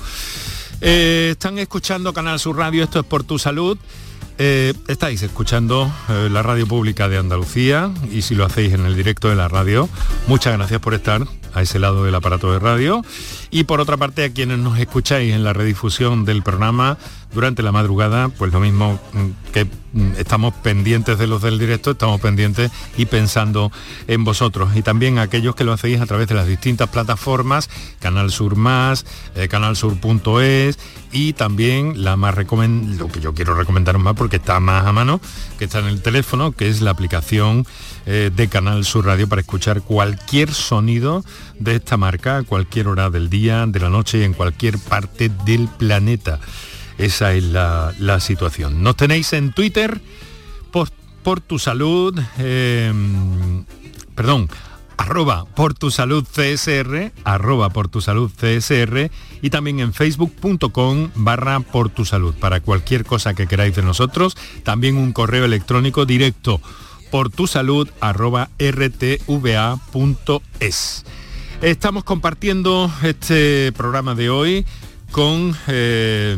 [0.80, 3.76] Eh, están escuchando Canal Sur Radio, esto es por tu salud.
[4.38, 9.36] Estáis escuchando la radio pública de Andalucía y si lo hacéis en el directo de
[9.36, 9.86] la radio,
[10.28, 13.02] muchas gracias por estar a ese lado del aparato de radio.
[13.50, 16.98] Y por otra parte, a quienes nos escucháis en la redifusión del programa
[17.32, 21.92] durante la madrugada, pues lo mismo mm, que mm, estamos pendientes de los del directo,
[21.92, 23.70] estamos pendientes y pensando
[24.08, 24.76] en vosotros.
[24.76, 27.68] Y también aquellos que lo hacéis a través de las distintas plataformas,
[28.00, 30.78] Canal Sur Más, eh, canalsur.es
[31.12, 35.20] y también la más lo que yo quiero recomendar más porque está más a mano,
[35.58, 37.66] que está en el teléfono, que es la aplicación
[38.06, 41.24] eh, de Canal Sur Radio para escuchar cualquier sonido
[41.58, 45.66] de esta marca a cualquier hora del día, de la noche en cualquier parte del
[45.66, 46.40] planeta.
[46.98, 48.82] Esa es la, situación.
[48.82, 49.98] Nos tenéis en Twitter
[51.22, 53.64] por, tu salud, em,
[54.14, 54.48] perdón,
[54.98, 61.60] arroba por tu salud CSR, arroba por tu salud CSR y también en facebook.com barra
[61.60, 62.34] por tu salud.
[62.34, 66.60] Para cualquier cosa que queráis de nosotros, también un correo electrónico directo
[67.10, 69.24] por tu salud rtva.es.
[71.62, 74.64] Estamos compartiendo este programa de hoy
[75.10, 76.34] con, eh,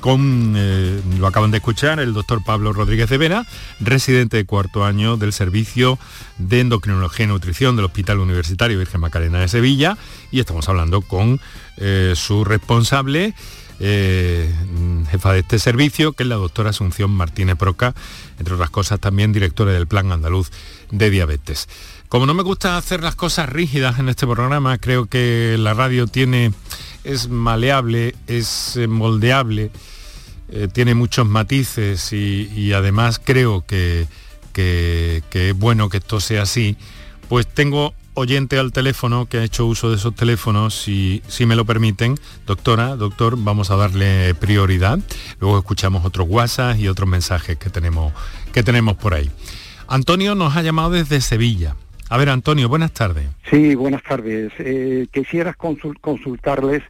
[0.00, 3.46] con eh, lo acaban de escuchar, el doctor Pablo Rodríguez de Vera,
[3.78, 5.96] residente de cuarto año del Servicio
[6.38, 9.96] de Endocrinología y Nutrición del Hospital Universitario Virgen Macarena de Sevilla,
[10.32, 11.40] y estamos hablando con
[11.76, 13.34] eh, su responsable,
[13.78, 17.94] jefa de este servicio, que es la doctora Asunción Martínez Proca,
[18.38, 20.50] entre otras cosas también directora del Plan Andaluz
[20.92, 21.68] de Diabetes.
[22.12, 26.06] Como no me gusta hacer las cosas rígidas en este programa, creo que la radio
[26.06, 26.52] tiene,
[27.04, 29.70] es maleable, es eh, moldeable,
[30.50, 34.06] eh, tiene muchos matices y, además creo que,
[34.52, 36.76] que, es bueno que esto sea así,
[37.30, 41.56] pues tengo oyente al teléfono que ha hecho uso de esos teléfonos, y si me
[41.56, 44.98] lo permiten, doctora, doctor, vamos a darle prioridad.
[45.40, 48.12] Luego escuchamos otros WhatsApp y otros mensajes que tenemos,
[48.52, 49.30] que tenemos por ahí.
[49.88, 51.74] Antonio nos ha llamado desde Sevilla.
[52.12, 53.24] A ver, Antonio, buenas tardes.
[53.48, 54.52] Sí, buenas tardes.
[54.58, 56.82] Eh, quisiera consultarles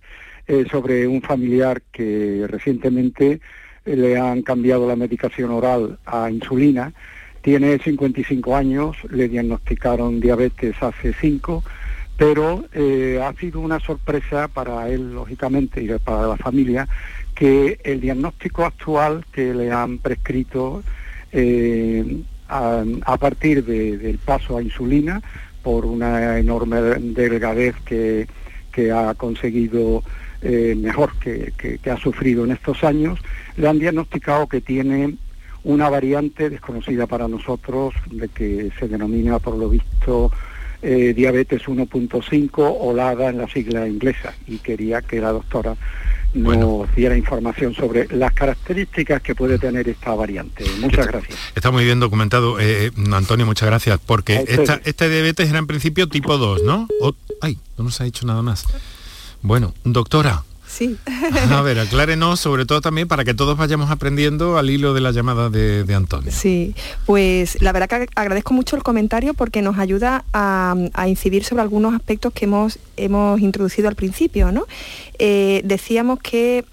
[0.49, 3.41] eh, sobre un familiar que recientemente
[3.85, 6.93] eh, le han cambiado la medicación oral a insulina
[7.41, 11.63] tiene 55 años, le diagnosticaron diabetes hace 5,
[12.17, 16.89] pero eh, ha sido una sorpresa para él, lógicamente, y para la familia,
[17.33, 20.83] que el diagnóstico actual que le han prescrito
[22.53, 25.23] a, partir del paso a insulina,
[25.63, 28.27] por una enorme delgadez que,
[28.93, 30.03] ha conseguido
[30.41, 33.19] eh, mejor que, que, ha sufrido en estos años,
[33.57, 35.17] le han diagnosticado que tiene
[35.65, 40.33] una variante desconocida para nosotros, de que se denomina por lo visto
[40.83, 45.77] eh, diabetes 1.5 o LADA en la sigla inglesa y quería que la doctora
[46.35, 50.65] nos diera información sobre las características que puede tener esta variante.
[50.81, 51.39] Muchas gracias.
[51.55, 55.67] Está muy bien documentado, eh, eh, Antonio, muchas gracias, porque esta, este diabetes era en
[55.67, 56.89] principio tipo 2, ¿no?
[57.41, 58.65] ay, no nos ha dicho nada más.
[59.43, 60.97] Bueno, doctora, Sí.
[61.51, 65.11] A ver, aclárenos, sobre todo también para que todos vayamos aprendiendo al hilo de la
[65.11, 66.33] llamada de, Antonio.
[66.33, 70.75] Sí, pues la verdad que agradezco mucho el comentario porque nos ayuda a,
[71.07, 74.51] incidir sobre algunos aspectos que hemos, hemos introducido al principio.
[74.51, 74.65] ¿no?
[75.19, 76.65] Eh, decíamos que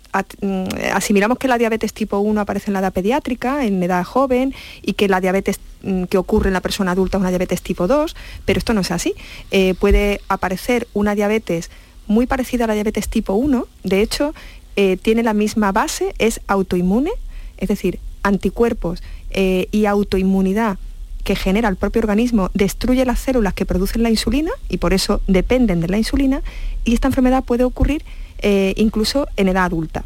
[0.41, 4.55] mm, asimilamos que la diabetes tipo 1 aparece en la edad pediátrica, en edad joven,
[4.81, 7.85] y que la diabetes mm, que ocurre en la persona adulta es una diabetes tipo
[7.85, 9.13] 2, pero esto no es así.
[9.51, 11.69] Eh, puede aparecer una diabetes
[12.09, 14.33] muy parecida a la diabetes tipo 1, de hecho,
[14.75, 17.11] eh, tiene la misma base, es autoinmune,
[17.57, 20.77] es decir, anticuerpos eh, y autoinmunidad
[21.23, 25.21] que genera el propio organismo destruye las células que producen la insulina y por eso
[25.27, 26.41] dependen de la insulina
[26.83, 28.03] y esta enfermedad puede ocurrir
[28.39, 30.05] eh, incluso en edad adulta.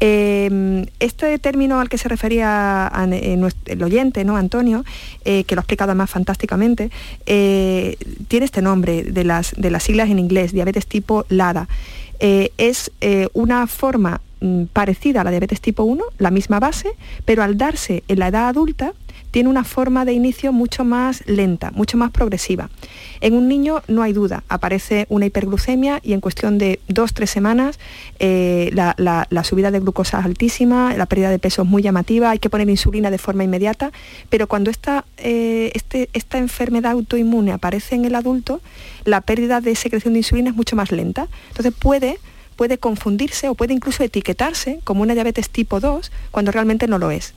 [0.00, 2.90] Em, este término al que se refería
[3.66, 4.36] el oyente, ¿no?
[4.36, 4.84] Antonio,
[5.24, 6.90] eh, que lo ha explicado más fantásticamente,
[7.26, 7.96] eh,
[8.28, 11.68] tiene este nombre de las, de las siglas en inglés, diabetes tipo LADA.
[12.20, 12.90] Eh, es
[13.32, 16.90] una forma mm, parecida a la diabetes tipo 1, la misma base,
[17.24, 18.92] pero al darse en la edad adulta,
[19.30, 22.70] tiene una forma de inicio mucho más lenta, mucho más progresiva.
[23.20, 27.30] En un niño no hay duda, aparece una hiperglucemia y en cuestión de dos, tres
[27.30, 27.78] semanas
[28.18, 32.38] eh, la, subida de glucosa es altísima, la pérdida de peso es muy llamativa, hay
[32.38, 33.92] que poner insulina de forma inmediata,
[34.28, 38.60] pero cuando esta, eh, este, esta enfermedad autoinmune aparece en el adulto,
[39.04, 41.28] la pérdida de secreción de insulina es mucho más lenta.
[41.48, 42.18] Entonces puede
[42.58, 47.12] puede confundirse o puede incluso etiquetarse como una diabetes tipo 2 cuando realmente no lo
[47.12, 47.32] es.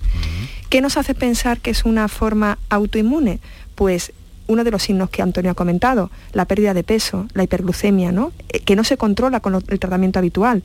[0.71, 3.41] ¿Qué nos hace pensar que es una forma autoinmune?
[3.75, 4.13] Pues
[4.47, 8.31] uno de los signos que Antonio ha comentado, la pérdida de peso, la hiperglucemia, ¿no?
[8.47, 10.63] Eh, que no se controla con el tratamiento habitual.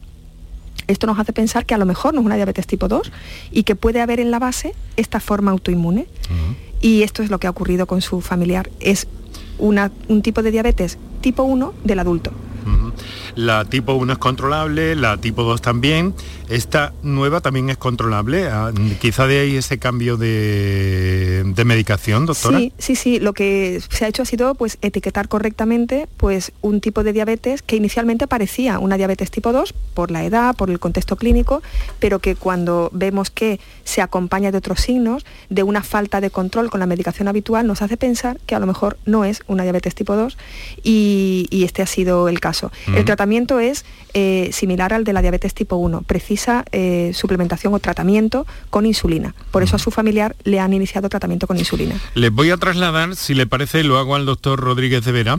[0.86, 3.10] Esto nos hace pensar que a lo mejor no es una diabetes tipo 2
[3.50, 6.06] y que puede haber en la base esta forma autoinmune.
[6.80, 8.70] Y esto es lo que ha ocurrido con su familiar.
[8.78, 9.08] Es
[9.58, 12.30] un tipo de diabetes tipo 1 del adulto.
[13.36, 16.14] La tipo 1 es controlable, la tipo 2 también.
[16.48, 18.48] Esta nueva también es controlable.
[18.48, 22.58] Ah, quizá de ahí ese cambio de, medicación, doctora.
[22.58, 23.20] Sí, sí, sí.
[23.20, 27.60] Lo que se ha hecho ha sido pues, etiquetar correctamente pues, un tipo de diabetes
[27.60, 31.62] que inicialmente parecía una diabetes tipo 2 por la edad, por el contexto clínico,
[31.98, 36.70] pero que cuando vemos que se acompaña de otros signos, de una falta de control
[36.70, 39.94] con la medicación habitual, nos hace pensar que a lo mejor no es una diabetes
[39.94, 40.38] tipo 2
[40.82, 42.70] y, este ha sido el caso.
[42.86, 43.25] El tratamiento
[43.60, 43.84] es
[44.14, 49.34] eh, similar al de la diabetes tipo 1, precisa eh, suplementación o tratamiento con insulina.
[49.50, 52.00] Por eso a su familiar le han iniciado tratamiento con insulina.
[52.14, 55.38] Les voy a trasladar, si le parece, lo hago al doctor Rodríguez de Vera.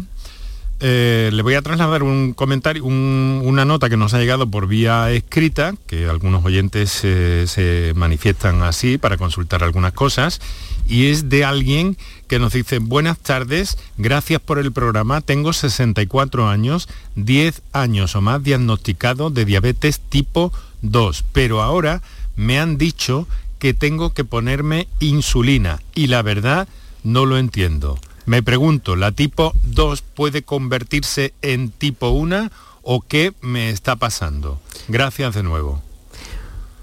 [0.79, 5.09] Eh, le voy a trasladar un comentario, una nota que nos ha llegado por vía
[5.11, 10.39] escrita, que algunos oyentes se manifiestan así para consultar algunas cosas,
[10.87, 11.97] y es de alguien
[12.27, 18.21] que nos dice, buenas tardes, gracias por el programa, tengo 64 años, 10 años o
[18.21, 22.01] más diagnosticado de diabetes tipo 2, pero ahora
[22.35, 23.27] me han dicho
[23.59, 26.67] que tengo que ponerme insulina y la verdad
[27.03, 27.99] no lo entiendo.
[28.25, 32.51] Me pregunto, ¿la tipo 2 puede convertirse en tipo 1
[32.83, 34.59] o qué me está pasando?
[34.89, 35.86] Gracias de nuevo.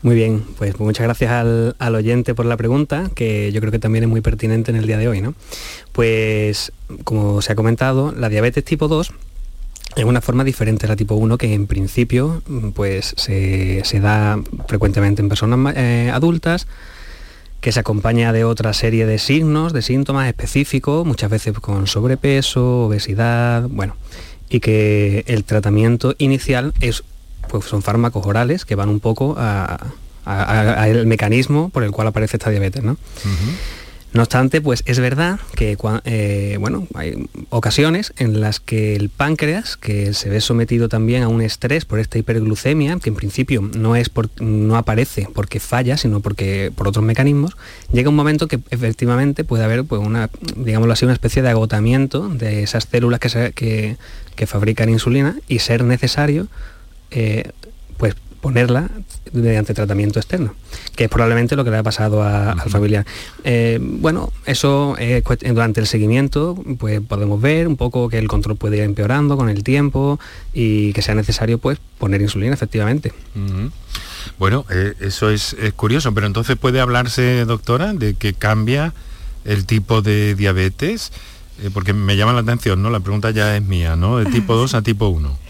[0.05, 4.05] Muy bien, pues muchas gracias al, oyente por la pregunta, que yo creo que también
[4.05, 5.23] es muy pertinente en el día de hoy.
[5.23, 5.35] ¿no?
[5.93, 6.73] Pues
[7.05, 9.15] como se ha comentado, la diabetes tipo 2
[9.97, 12.43] es una forma diferente a la tipo 1 que en principio
[12.75, 14.39] pues, se, da
[14.69, 16.67] frecuentemente en personas eh, adultas,
[17.63, 22.89] que se acompaña de otra serie de signos, de síntomas específicos, muchas veces con sobrepeso,
[22.89, 23.97] obesidad, bueno,
[24.51, 27.05] y que el tratamiento inicial es
[27.49, 32.51] pues son fármacos orales que van un poco al mecanismo por el cual aparece esta
[32.51, 32.83] diabetes.
[32.83, 32.97] ¿no?
[34.15, 39.77] No obstante, pues es verdad que eh, bueno, hay ocasiones en las que el páncreas,
[39.77, 43.97] que se ve sometido también a un estrés por esta hiperglucemia, que en principio no,
[43.97, 47.57] es por, no aparece porque falla, sino porque por otros mecanismos,
[47.93, 52.29] llega un momento que efectivamente puede haber pues, una, digámoslo así, una especie de agotamiento
[52.29, 53.97] de esas células que,
[54.37, 56.47] que fabrican insulina y ser necesario
[57.11, 57.51] eh,
[57.97, 58.91] pues ponerla
[59.33, 60.55] mediante tratamiento externo,
[60.95, 63.07] que es probablemente lo que le ha pasado al familiar.
[63.43, 64.97] Eh, bueno, eso
[65.43, 69.49] durante el seguimiento pues podemos ver un poco que el control puede ir empeorando con
[69.49, 70.21] el tiempo
[70.53, 73.13] y que sea necesario pues poner insulina efectivamente.
[74.39, 78.93] Bueno, eh, eso es, curioso, pero entonces puede hablarse, doctora, de que cambia
[79.45, 81.13] el tipo de diabetes,
[81.73, 82.91] porque me llama la atención, ¿no?
[82.91, 84.19] La pregunta ya es mía, ¿no?
[84.19, 85.44] De tipo 2 a tipo 1.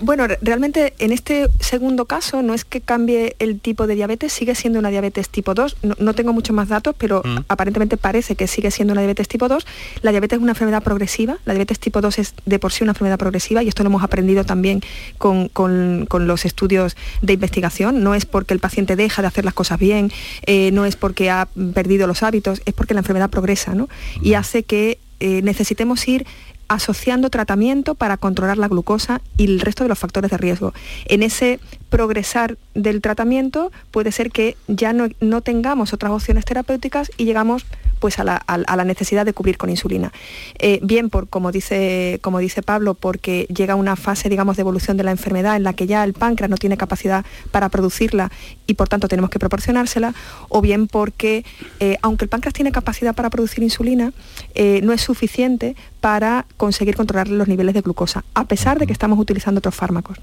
[0.00, 4.54] Bueno, realmente en este segundo caso no es que cambie el tipo de diabetes, sigue
[4.54, 5.76] siendo una diabetes tipo 2.
[5.98, 7.44] No, tengo muchos más datos, pero mm.
[7.48, 9.66] aparentemente parece que sigue siendo una diabetes tipo 2.
[10.02, 12.92] La diabetes es una enfermedad progresiva, la diabetes tipo 2 es de por sí una
[12.92, 14.82] enfermedad progresiva y esto lo hemos aprendido también
[15.18, 15.50] con,
[16.10, 18.02] los estudios de investigación.
[18.02, 20.10] No es porque el paciente deja de hacer las cosas bien,
[20.46, 23.88] eh, no es porque ha perdido los hábitos, es porque la enfermedad progresa ¿no?
[24.22, 26.26] y hace que eh, necesitemos ir
[26.68, 30.72] asociando tratamiento para controlar la glucosa y el resto de los factores de riesgo.
[31.06, 37.24] En ese progresar del tratamiento puede ser que ya no, tengamos otras opciones terapéuticas y
[37.24, 37.64] llegamos
[38.00, 40.12] pues a la, necesidad de cubrir con insulina.
[40.58, 44.96] Eh, bien, por, como, dice, como dice Pablo, porque llega una fase digamos, de evolución
[44.96, 48.30] de la enfermedad en la que ya el páncreas no tiene capacidad para producirla
[48.66, 50.14] y por tanto tenemos que proporcionársela,
[50.48, 51.44] o bien porque
[51.80, 54.12] eh, aunque el páncreas tiene capacidad para producir insulina,
[54.54, 58.92] eh, no es suficiente para conseguir controlar los niveles de glucosa, a pesar de que
[58.92, 60.18] estamos utilizando otros fármacos.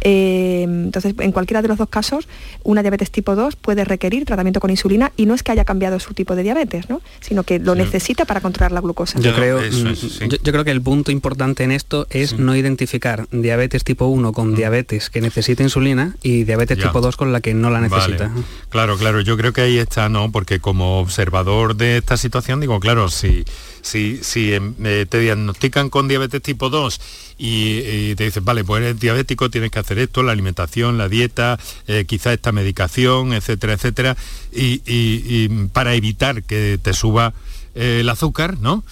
[0.00, 2.28] Entonces, en cualquiera de los dos casos,
[2.62, 6.00] una diabetes tipo 2 puede requerir tratamiento con insulina y no es que haya cambiado
[6.00, 6.86] su tipo de diabetes,
[7.20, 9.18] sino que lo necesita para controlar la glucosa.
[9.20, 13.84] Yo creo, mm, yo, creo que el punto importante en esto es no identificar diabetes
[13.84, 17.70] tipo 1 con diabetes que necesita insulina y diabetes tipo 2 con la que no
[17.70, 18.30] la necesita.
[18.68, 20.30] Claro, claro, yo creo que ahí está, ¿no?
[20.30, 23.44] Porque como observador de esta situación, digo, claro, si,
[23.82, 27.00] si, si em, eh, te diagnostican con diabetes tipo 2
[27.38, 31.58] y, te dicen, vale, pues eres diabético, tienes que hacer esto, la alimentación, la dieta,
[31.86, 34.16] eh, quizá esta medicación, etcétera, etcétera,
[34.52, 37.32] y, para evitar que te suba
[37.74, 38.84] eh, el azúcar, ¿no?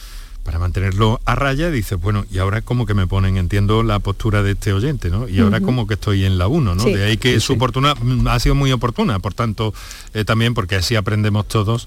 [0.49, 4.43] para mantenerlo a raya, dice, bueno, y ahora como que me ponen, entiendo la postura
[4.43, 5.28] de este oyente, ¿no?
[5.28, 6.84] Y ahora como que estoy en la 1, ¿no?
[6.84, 9.74] De ahí que su oportuna mm, ha sido muy oportuna, por tanto,
[10.14, 11.86] eh, también porque así aprendemos todos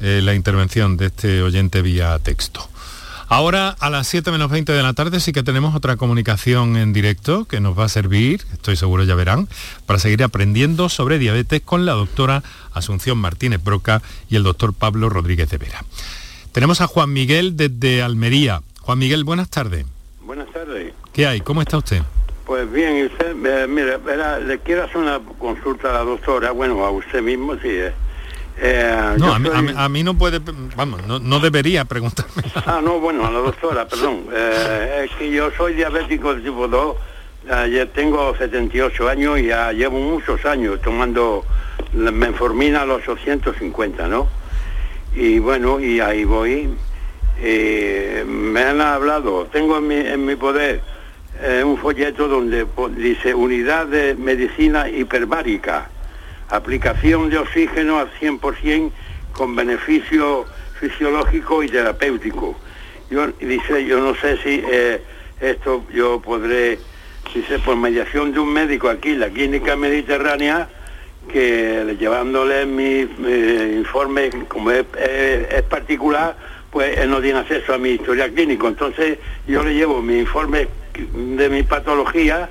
[0.00, 2.68] eh, la intervención de este oyente vía texto.
[3.28, 6.92] Ahora a las 7 menos 20 de la tarde sí que tenemos otra comunicación en
[6.92, 9.48] directo que nos va a servir, estoy seguro ya verán,
[9.84, 15.08] para seguir aprendiendo sobre diabetes con la doctora Asunción Martínez Broca y el doctor Pablo
[15.08, 15.84] Rodríguez de Vera.
[16.52, 18.62] Tenemos a Juan Miguel desde Almería.
[18.80, 19.86] Juan Miguel, buenas tardes.
[20.20, 20.94] Buenas tardes.
[21.12, 21.40] ¿Qué hay?
[21.40, 22.02] ¿Cómo está usted?
[22.46, 23.98] Pues bien, usted, eh, mire,
[24.46, 27.70] le quiero hacer una consulta a la doctora, bueno, a usted mismo, sí.
[27.70, 27.92] Eh.
[28.58, 30.40] Eh no, a, mí, no puede,
[30.76, 32.42] vamos, no, debería preguntarme.
[32.66, 34.26] Ah, no, bueno, a la doctora, perdón.
[34.32, 36.96] Eh, es que yo soy diabético de tipo 2,
[37.70, 41.44] ya tengo 78 años y ya llevo muchos años tomando
[41.94, 44.28] la menformina a los 850, ¿no?
[45.16, 46.68] y bueno, y ahí voy.
[47.40, 50.80] Eh, me han hablado, tengo en mi, poder
[51.42, 55.90] eh, un folleto donde dice unidad de medicina hiperbárica,
[56.50, 58.90] aplicación de oxígeno al 100%
[59.32, 60.46] con beneficio
[60.80, 62.56] fisiológico y terapéutico.
[63.10, 65.00] Yo, dice, yo no sé si eh,
[65.40, 66.78] esto yo podré,
[67.34, 70.68] dice, por mediación de un médico aquí la clínica mediterránea,
[71.30, 73.00] que llevándole mi,
[73.78, 74.84] informe, como es,
[75.68, 76.36] particular,
[76.70, 78.68] pues él no tiene acceso a mi historia clínico.
[78.68, 80.68] Entonces yo le llevo mi informe
[81.12, 82.48] de mi patología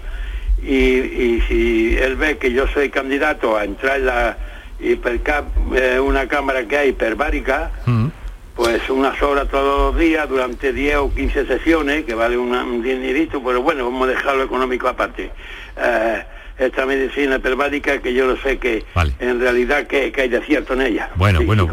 [0.62, 4.38] y, si él ve que yo soy candidato a entrar en la
[4.80, 5.46] hipercap,
[5.76, 8.08] eh, una cámara que hay hiperbárica, mm.
[8.56, 13.44] pues unas horas todos los días durante 10 o 15 sesiones, que vale un dinerito,
[13.44, 15.32] pero bueno, vamos a dejarlo económico aparte.
[15.78, 16.24] Eh,
[16.58, 18.86] esta medicina hiperbárica que yo no sé que
[19.20, 21.10] en realidad que, hay de cierto en ella.
[21.16, 21.68] Bueno, bueno,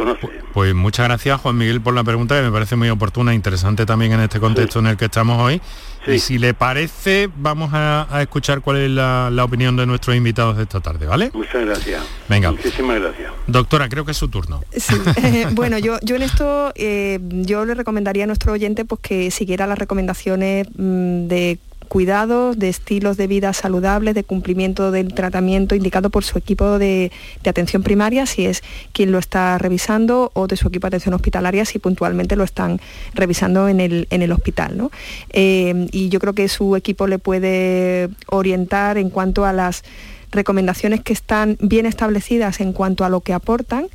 [0.53, 3.87] pues muchas gracias Juan Miguel por la pregunta que me parece muy oportuna e interesante
[3.87, 5.61] también en este contexto en el que estamos hoy.
[6.07, 10.65] Y si le parece, vamos a, escuchar cuál es la, opinión de nuestros invitados de
[10.65, 11.31] esta tarde, ¿vale?
[11.33, 12.03] Muchas gracias.
[12.29, 12.53] Venga.
[12.53, 13.33] Muchísimas gracias.
[13.47, 14.63] Doctora, creo que es su turno.
[14.77, 14.95] Sí.
[15.53, 19.67] bueno, yo, yo en esto, eh, yo le recomendaría a nuestro oyente pues, que siguiera
[19.67, 21.59] las recomendaciones mm, de
[21.93, 27.13] cuidados, de estilos de vida saludables, de cumplimiento del tratamiento indicado por su equipo de,
[27.45, 28.63] atención primaria, si es
[28.93, 32.81] quien lo está revisando, o de su equipo de atención hospitalaria, si puntualmente lo están
[33.13, 34.89] revisando en el, en el hospital.
[35.35, 39.85] Eh, y yo creo que su equipo le puede orientar en cuanto a las
[40.31, 43.89] recomendaciones que están bien establecidas en cuanto a lo que aportan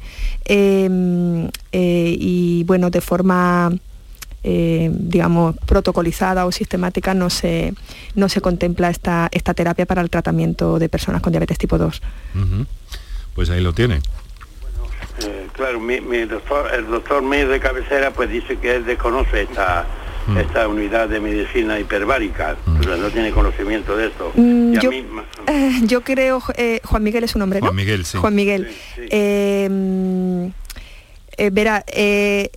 [0.45, 3.71] eh, eh, y bueno, de forma
[4.43, 7.73] eh, digamos, protocolizada o sistemática no se,
[8.15, 12.01] no se contempla esta, esta terapia para el tratamiento de personas con diabetes tipo 2.
[13.33, 13.95] Pues ahí lo tiene.
[15.25, 19.85] Eh, claro, mi, doctor, el doctor mío de cabecera pues dice que él desconoce esta,
[20.27, 20.37] mm.
[20.37, 23.01] esta unidad de medicina hiperbárica, mm.
[23.01, 24.31] no tiene conocimiento de esto.
[24.35, 24.73] Mm,
[25.87, 28.19] yo, creo, eh, Juan Miguel es un nombre, Juan Miguel, sí.
[28.19, 28.69] Juan Miguel.
[31.51, 31.83] verá,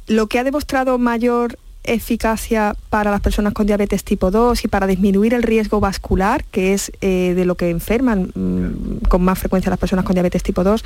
[0.07, 4.87] lo que ha demostrado mayor eficacia para las personas con diabetes tipo 2 y para
[4.87, 9.71] disminuir el riesgo vascular, que es eh, de lo que enferman mm, con más frecuencia
[9.71, 10.85] las personas con diabetes tipo 2,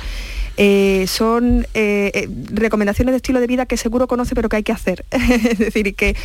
[0.57, 4.71] eh, son eh, recomendaciones de estilo de vida que seguro conoce pero que hay que
[4.71, 5.05] hacer.
[5.11, 6.15] es decir, que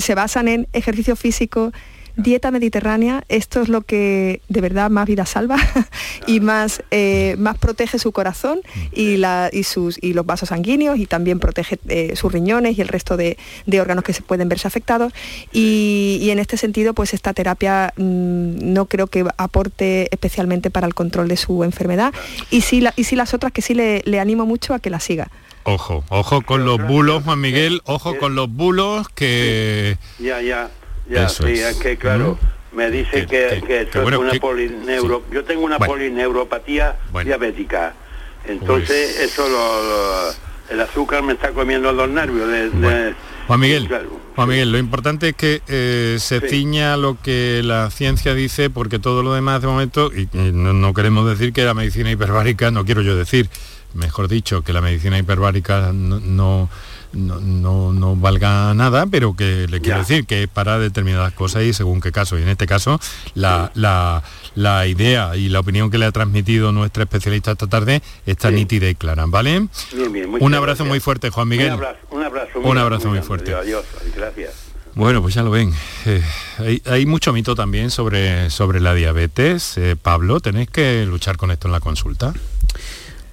[0.00, 1.72] se basan en ejercicio físico,
[2.16, 5.56] dieta mediterránea, esto es lo que de verdad más vida salva
[6.26, 8.60] y más, eh, más protege su corazón
[8.92, 12.80] y, la, y, sus, y los vasos sanguíneos y también protege eh, sus riñones y
[12.80, 13.36] el resto de,
[13.80, 15.12] órganos que se pueden verse afectados.
[15.52, 20.94] Y, en este sentido, pues esta terapia mm, no creo que aporte especialmente para el
[20.94, 22.12] control de su enfermedad.
[22.50, 25.00] Y sí, y sí las otras que sí le, le animo mucho a que la
[25.00, 25.30] siga.
[25.64, 29.98] Ojo, ojo con los bulos, Juan Miguel, ojo con los bulos que...
[30.18, 30.70] Ya, ya
[31.10, 31.76] ya, sí, es.
[31.76, 32.38] que claro,
[32.72, 32.76] ¿Mm?
[32.76, 35.22] me dice que, que, es una polineuro...
[35.30, 37.94] Yo tengo una polineuropatía diabética.
[38.46, 40.32] Entonces, eso, lo,
[40.70, 42.48] el azúcar me está comiendo los nervios.
[42.48, 43.14] De,
[43.46, 43.88] Juan Miguel,
[44.36, 49.00] Juan Miguel, lo importante es que eh, se ciña lo que la ciencia dice, porque
[49.00, 53.02] todo lo demás de momento, y, no, queremos decir que la medicina hiperbárica, no quiero
[53.02, 53.50] yo decir,
[53.94, 56.70] mejor dicho, que la medicina hiperbárica no no,
[57.12, 62.12] no, valga nada, pero que le quiero decir que para determinadas cosas y según qué
[62.12, 62.38] caso.
[62.38, 63.00] Y en este caso,
[63.34, 63.72] la,
[64.54, 68.88] la, idea y la opinión que le ha transmitido nuestra especialista esta tarde está nítida
[68.88, 69.68] y clara, ¿vale?
[70.40, 71.68] un abrazo muy fuerte, Juan Miguel.
[71.68, 73.54] Un abrazo, un abrazo, muy, fuerte.
[73.54, 73.84] Adiós,
[74.16, 74.70] gracias.
[74.94, 75.72] Bueno, pues ya lo ven.
[76.06, 79.78] Eh, hay, mucho mito también sobre, sobre la diabetes.
[79.78, 82.34] Eh, Pablo, ¿tenéis que luchar con esto en la consulta?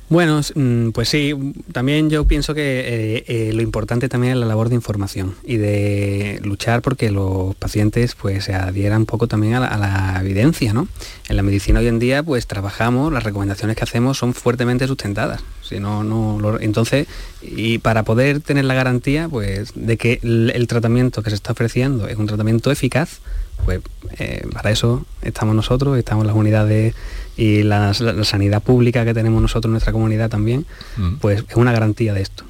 [0.10, 1.34] Bueno, mm, pues sí,
[1.74, 5.58] también yo pienso que eh, eh, lo importante también es la labor de información y
[5.58, 10.88] de luchar porque los pacientes pues se adhieran un poco también a la, evidencia, ¿no?
[11.28, 15.41] En la medicina hoy en día pues trabajamos, las recomendaciones que hacemos son fuertemente sustentadas.
[15.62, 17.08] Si no, no, entonces,
[17.41, 22.08] y para poder tener la garantía pues de que el tratamiento que se está ofreciendo
[22.08, 23.20] es un tratamiento eficaz,
[23.66, 23.82] pues
[24.18, 26.95] eh, para eso estamos nosotros, estamos las unidades
[27.38, 30.66] y la, sanidad pública que tenemos nosotros en nuestra comunidad también,
[30.98, 31.16] mm.
[31.16, 32.44] pues es una garantía de esto.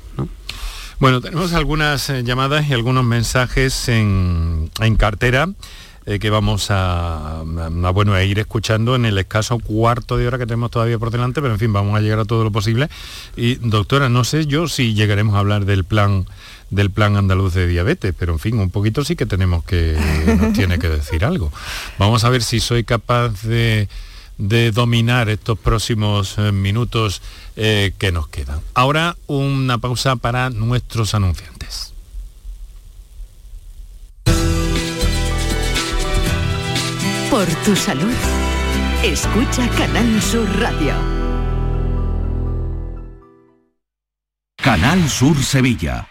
[0.99, 5.49] Bueno, tenemos algunas eh, llamadas y algunos mensajes en, cartera.
[6.09, 7.43] Eh, que vamos a,
[7.93, 11.41] bueno, a ir escuchando en el escaso cuarto de hora que tenemos todavía por delante,
[11.41, 12.87] pero en fin, vamos a llegar a todo lo posible.
[13.35, 16.25] Y doctora, no sé yo si llegaremos a hablar del plan
[16.69, 19.97] del plan andaluz de diabetes, pero en fin, un poquito sí que tenemos que,
[20.39, 21.51] nos tiene que decir algo.
[21.97, 23.87] Vamos a ver si soy capaz de,
[24.37, 27.21] dominar estos próximos eh, minutos
[27.55, 28.59] eh, que nos quedan.
[28.73, 31.93] Ahora una pausa para nuestros anunciantes.
[37.29, 38.13] Por tu salud,
[39.03, 40.93] escucha Canal Sur Radio.
[44.57, 46.07] Canal Sur Sevilla.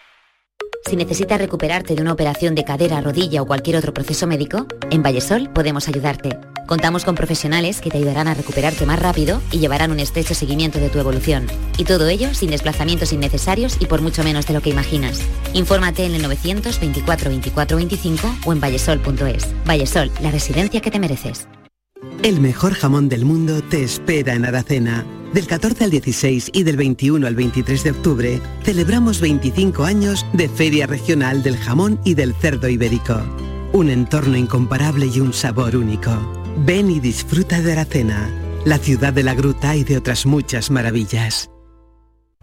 [0.88, 5.02] Si necesitas recuperarte de una operación de cadera, rodilla o cualquier otro proceso médico, en
[5.02, 6.38] Vallesol podemos ayudarte.
[6.66, 10.80] Contamos con profesionales que te ayudarán a recuperarte más rápido y llevarán un estrecho seguimiento
[10.80, 11.46] de tu evolución.
[11.78, 15.20] Y todo ello sin desplazamientos innecesarios y por mucho menos de lo que imaginas.
[15.52, 19.46] Infórmate en el 924 24 25 o en vallesol.es.
[19.64, 21.46] Vallesol, la residencia que te mereces.
[22.22, 25.06] El mejor jamón del mundo te espera en Aracena.
[25.32, 30.48] Del 14 al 16 y del 21 al 23 de octubre celebramos 25 años de
[30.48, 33.20] Feria Regional del Jamón y del Cerdo Ibérico.
[33.72, 36.45] Un entorno incomparable y un sabor único.
[36.58, 38.30] Ven y disfruta de Aracena,
[38.64, 41.50] la ciudad de la gruta y de otras muchas maravillas.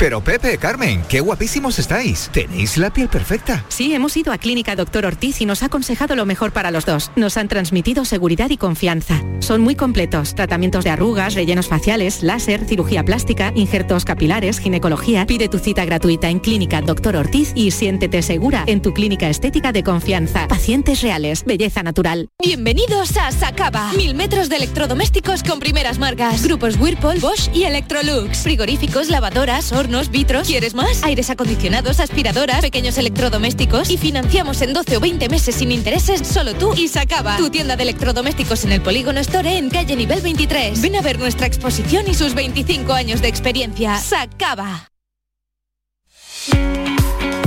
[0.03, 2.29] Pero Pepe, Carmen, qué guapísimos estáis.
[2.33, 3.63] Tenéis la piel perfecta.
[3.69, 6.85] Sí, hemos ido a Clínica Doctor Ortiz y nos ha aconsejado lo mejor para los
[6.85, 7.09] dos.
[7.15, 9.23] Nos han transmitido seguridad y confianza.
[9.39, 10.35] Son muy completos.
[10.35, 15.25] Tratamientos de arrugas, rellenos faciales, láser, cirugía plástica, injertos capilares, ginecología.
[15.25, 19.71] Pide tu cita gratuita en Clínica Doctor Ortiz y siéntete segura en tu clínica estética
[19.71, 20.49] de confianza.
[20.49, 22.27] Pacientes reales, belleza natural.
[22.43, 23.93] Bienvenidos a Sacaba.
[23.93, 26.43] Mil metros de electrodomésticos con primeras marcas.
[26.43, 28.39] Grupos Whirlpool, Bosch y Electrolux.
[28.39, 30.47] Frigoríficos, lavadoras, hornos vitros.
[30.47, 31.03] ¿Quieres más?
[31.03, 36.53] Aires acondicionados, aspiradoras, pequeños electrodomésticos y financiamos en 12 o 20 meses sin intereses solo
[36.55, 37.37] tú y Sacaba.
[37.37, 40.81] Tu tienda de electrodomésticos en el Polígono Store en calle nivel 23.
[40.81, 43.97] Ven a ver nuestra exposición y sus 25 años de experiencia.
[43.97, 44.89] Sacaba.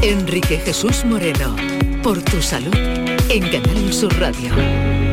[0.03, 1.57] Enrique Jesús Moreno,
[2.03, 2.74] por tu salud,
[3.28, 5.05] en Canal Sur Radio.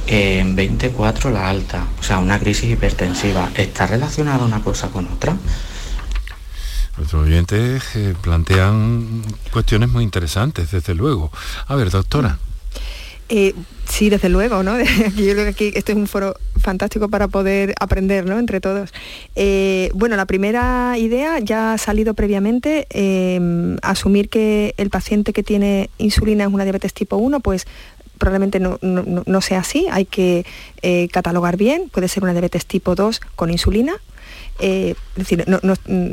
[0.05, 3.49] en 24 la alta, o sea, una crisis hipertensiva.
[3.55, 5.36] ¿Está relacionada una cosa con otra?
[6.97, 11.32] Nuestros oyentes eh, plantean cuestiones muy interesantes, desde luego.
[11.67, 12.38] A ver, doctora.
[13.30, 13.53] Eh,
[13.86, 14.80] sí, desde luego, ¿no?
[14.82, 18.39] Yo creo que aquí este es un foro fantástico para poder aprender, ¿no?
[18.39, 18.91] Entre todos.
[19.36, 25.43] Eh, bueno, la primera idea ya ha salido previamente, em, asumir que el paciente que
[25.43, 27.67] tiene insulina es una diabetes tipo 1, pues
[28.17, 30.43] probablemente no, sea así, hay que
[30.82, 33.93] eh, catalogar bien, puede ser una diabetes tipo 2 con insulina,
[34.59, 35.59] es decir, no,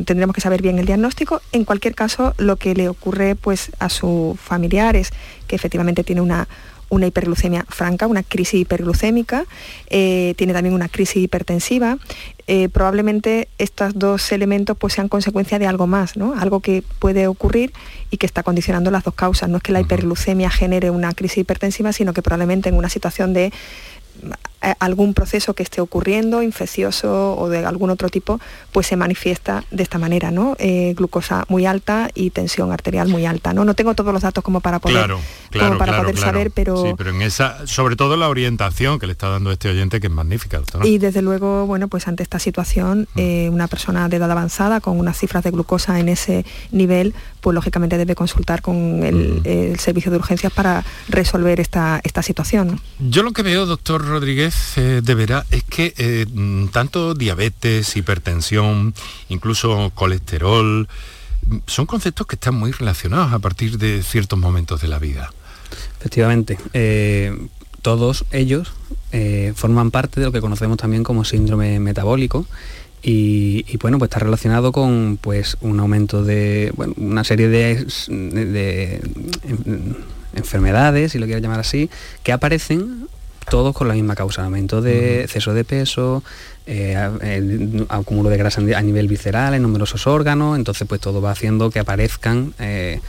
[0.05, 1.41] tendremos que saber bien el diagnóstico.
[1.53, 5.13] En cualquier caso, lo que le ocurre pues, a sus familiares,
[5.47, 6.47] que efectivamente tiene una
[6.95, 9.45] una hiperglucemia franca, una crisis hiperglucémica,
[9.91, 11.99] eh, tiene también una crisis hipertensiva.
[12.47, 16.35] Eh, probablemente estos dos elementos pues, sean consecuencia de algo más, ¿no?
[16.39, 17.73] algo que puede ocurrir
[18.11, 19.49] y que está condicionando las dos causas.
[19.49, 23.33] No es que la hiperglucemia genere una crisis hipertensiva, sino que probablemente en una situación
[23.33, 23.53] de
[24.79, 28.41] algún proceso que esté ocurriendo, infeccioso o de algún otro tipo,
[28.73, 30.57] pues se manifiesta de esta manera, ¿no?
[30.59, 33.65] Eh, glucosa muy alta y tensión arterial muy alta, ¿no?
[33.65, 35.15] No tengo todos los datos como para poder,
[35.51, 36.83] para poder saber, pero...
[36.83, 40.07] Sí, pero en esa, sobre todo la orientación que le está dando este oyente, que
[40.07, 40.63] es magnífica.
[40.85, 43.19] Y desde luego, bueno, pues ante esta situación, mm.
[43.19, 47.55] eh, una persona de edad avanzada con unas cifras de glucosa en ese nivel, pues
[47.55, 49.79] lógicamente debe consultar con el, mm.
[49.79, 52.81] servicio de urgencias para resolver esta, esta situación.
[52.99, 57.97] Yo lo que veo, doctor Rodríguez, eh, de veras es que eh, mm, tanto diabetes,
[57.97, 58.95] hipertensión,
[59.29, 60.89] incluso colesterol,
[61.47, 65.33] mm, son conceptos que están muy relacionados a partir de ciertos momentos de la vida.
[66.01, 67.49] Efectivamente, eh,
[67.83, 68.73] todos ellos
[69.55, 72.47] forman parte de lo que conocemos también como síndrome metabólico
[73.07, 79.01] y, bueno, pues está relacionado con pues un aumento de una serie de,
[80.35, 81.91] enfermedades, si lo quiero llamar así,
[82.23, 83.07] que aparecen
[83.45, 86.23] todos con la misma causa, aumento de exceso de peso,
[86.67, 86.97] eh,
[87.89, 91.79] acúmulo de grasa a nivel visceral en numerosos órganos, entonces pues todo va haciendo que
[91.79, 93.01] aparezcan eh,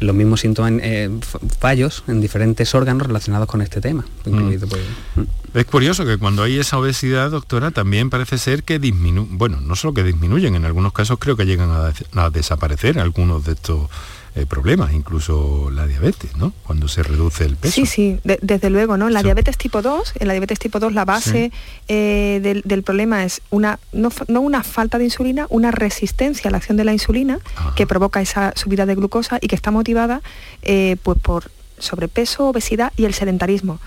[0.00, 1.10] los mismos síntomas, eh,
[1.58, 4.04] fallos en diferentes órganos relacionados con este tema.
[4.24, 4.58] Mm.
[4.68, 4.82] Pues,
[5.16, 5.22] mm.
[5.54, 9.76] Es curioso que cuando hay esa obesidad, doctora, también parece ser que disminuye, bueno, no
[9.76, 13.88] solo que disminuyen, en algunos casos creo que llegan a desaparecer algunos de estos
[14.34, 16.54] eh, problemas, incluso la diabetes, ¿no?
[16.66, 17.74] Cuando se reduce el peso.
[17.74, 19.10] Sí, sí, desde luego, ¿no?
[19.10, 21.52] La diabetes tipo 2, en la diabetes tipo 2 la base
[21.88, 24.10] eh, del, problema es una, no,
[24.40, 27.40] una falta de insulina, una resistencia a la acción de la insulina
[27.76, 30.22] que provoca esa subida de glucosa y que está motivada
[30.62, 31.50] eh, pues por
[31.82, 33.80] sobrepeso, obesidad y el sedentarismo,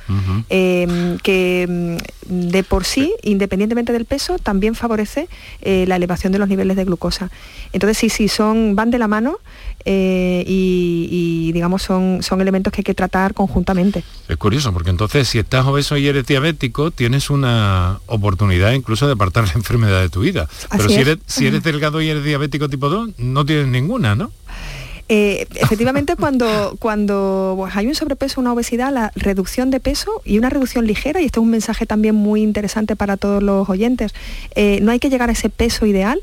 [0.50, 5.28] em, que mm, de por sí, independientemente del peso, también favorece
[5.62, 7.30] la elevación de los niveles de glucosa.
[7.72, 9.40] Entonces, sí, sí, son, van de la mano
[9.88, 14.04] eh, y, digamos son, son elementos que hay que tratar conjuntamente.
[14.28, 19.14] Es curioso, porque entonces si estás obeso y eres diabético, tienes una oportunidad incluso de
[19.14, 20.50] apartar la enfermedad de tu vida.
[20.72, 24.32] Pero si eres, si eres delgado y eres diabético tipo 2, no tienes ninguna, ¿no?
[25.08, 30.38] Eh, efectivamente, cuando, cuando pues, hay un sobrepeso, una obesidad, la reducción de peso y
[30.38, 34.14] una reducción ligera, y este es un mensaje también muy interesante para todos los oyentes,
[34.56, 36.22] eh, no hay que llegar a ese peso ideal,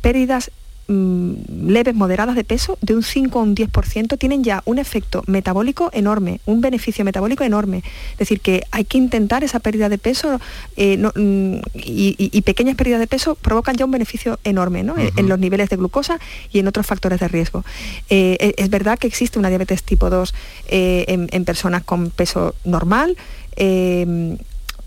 [0.00, 0.50] pérdidas
[0.90, 5.22] Mm, leves, moderadas de peso, de un 5 a un 10%, tienen ya un efecto
[5.26, 7.82] metabólico enorme, un beneficio metabólico enorme.
[8.12, 10.40] Es decir, que hay que intentar esa pérdida de peso
[10.78, 15.68] eh, mm, y, pequeñas pérdidas de peso provocan ya un beneficio enorme en los niveles
[15.68, 16.18] de glucosa
[16.50, 17.66] y en otros factores de riesgo.
[18.08, 20.34] Eh, e, es verdad que existe una diabetes tipo 2
[20.68, 23.14] eh, en, en, personas con peso normal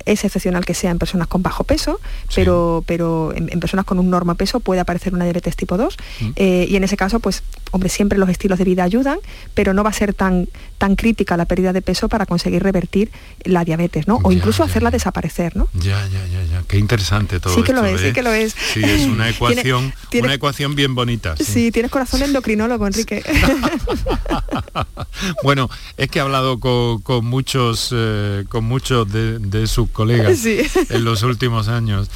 [0.06, 2.00] es excepcional que sea en personas con bajo peso,
[2.36, 6.30] pero, pero en, personas con un norma peso puede aparecer una diabetes tipo 2 mm.
[6.36, 9.20] eh, y en ese caso, pues, hombre, siempre los estilos de vida ayudan,
[9.54, 10.48] pero no va a ser tan,
[10.78, 13.12] tan crítica la pérdida de peso para conseguir revertir
[13.44, 14.20] la diabetes, ¿no?
[14.24, 15.68] O incluso hacerla desaparecer, ¿no?
[15.74, 16.64] Ya, ya, ya, ya.
[16.68, 18.14] Qué interesante todo Sí que lo es, sí ¿eh?
[18.14, 18.56] que lo es.
[18.74, 21.36] Sí, es una ecuación, una ecuación bien bonita.
[21.38, 21.72] Sí.
[21.72, 23.24] tienes corazón endocrinólogo, Enrique.
[25.44, 30.44] bueno, es que he hablado con, muchos, eh, con muchos de, de sus colegas
[30.90, 32.10] en los últimos años.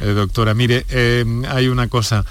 [0.00, 2.24] Eh, doctora, mire, eh, hay una cosa.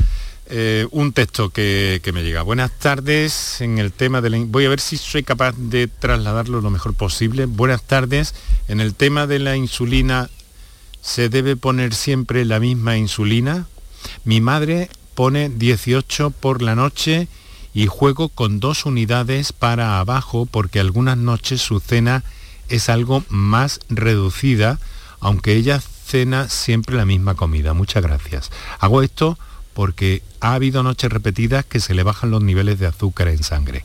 [0.52, 2.42] Eh, un texto que, me llega.
[2.42, 4.38] Buenas tardes en el tema de la...
[4.46, 7.46] Voy a ver si soy capaz de trasladarlo lo mejor posible.
[7.46, 8.34] Buenas tardes.
[8.68, 10.30] En el tema de la insulina,
[11.02, 13.68] ¿se debe poner siempre la misma insulina?
[14.24, 17.28] Mi madre pone 18 por la noche
[17.74, 22.24] y juego con dos unidades para abajo porque algunas noches su cena
[22.70, 24.80] es algo más reducida
[25.20, 27.74] aunque ella cena siempre la misma comida.
[27.74, 28.52] Muchas gracias.
[28.80, 29.38] Hago esto
[29.74, 33.84] porque ha habido noches repetidas que se le bajan los niveles de azúcar en sangre.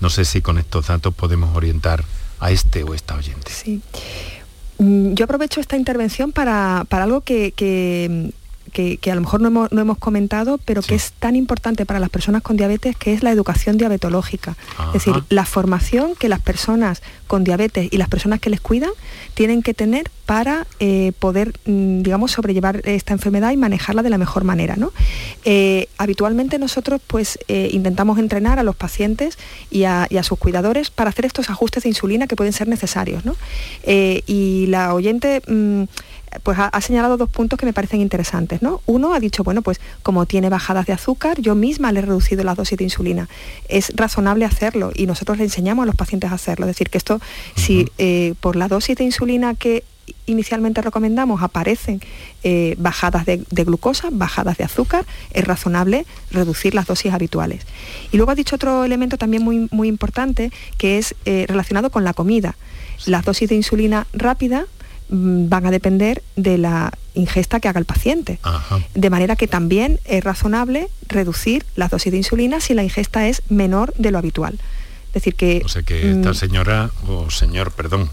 [0.00, 2.04] No sé si con estos datos podemos orientar
[2.40, 3.50] a este o esta oyente.
[3.52, 3.82] Sí.
[4.78, 8.32] Mm, yo aprovecho esta intervención para, algo que, que,
[8.82, 12.56] a lo mejor no hemos, comentado, pero que es tan importante para las personas con
[12.56, 14.56] diabetes, que es la educación diabetológica.
[14.88, 18.90] Es decir, la formación que las personas con diabetes y las personas que les cuidan
[19.34, 24.18] tienen que tener para eh, poder, mm, digamos, sobrellevar esta enfermedad y manejarla de la
[24.18, 24.76] mejor manera.
[24.76, 24.92] ¿no?
[25.44, 29.38] Eh, habitualmente nosotros pues, eh, intentamos entrenar a los pacientes
[29.70, 33.22] y a, sus cuidadores para hacer estos ajustes de insulina que pueden ser necesarios.
[33.84, 35.42] y la oyente...
[35.46, 35.84] Mm,
[36.42, 38.62] pues ha, señalado dos puntos que me parecen interesantes.
[38.62, 38.80] ¿no?
[38.86, 42.44] Uno ha dicho, bueno, pues como tiene bajadas de azúcar, yo misma le he reducido
[42.44, 43.28] la dosis de insulina.
[43.68, 46.66] Es razonable hacerlo y nosotros le enseñamos a los pacientes a hacerlo.
[46.66, 47.20] Es decir, que esto,
[47.56, 49.84] si eh, por la dosis de insulina que
[50.26, 52.00] inicialmente recomendamos aparecen
[52.42, 57.62] eh, bajadas de, glucosa, bajadas de azúcar, es razonable reducir las dosis habituales.
[58.12, 62.04] Y luego ha dicho otro elemento también muy, muy importante que es eh, relacionado con
[62.04, 62.56] la comida.
[63.06, 64.66] Las dosis de insulina rápida
[65.14, 68.38] van a depender de la ingesta que haga el paciente.
[68.94, 73.42] De manera que también es razonable reducir las dosis de insulina si la ingesta es
[73.48, 74.58] menor de lo habitual.
[75.08, 75.62] Es decir que...
[75.64, 78.10] O sea que esta mm, señora, o señor, perdón,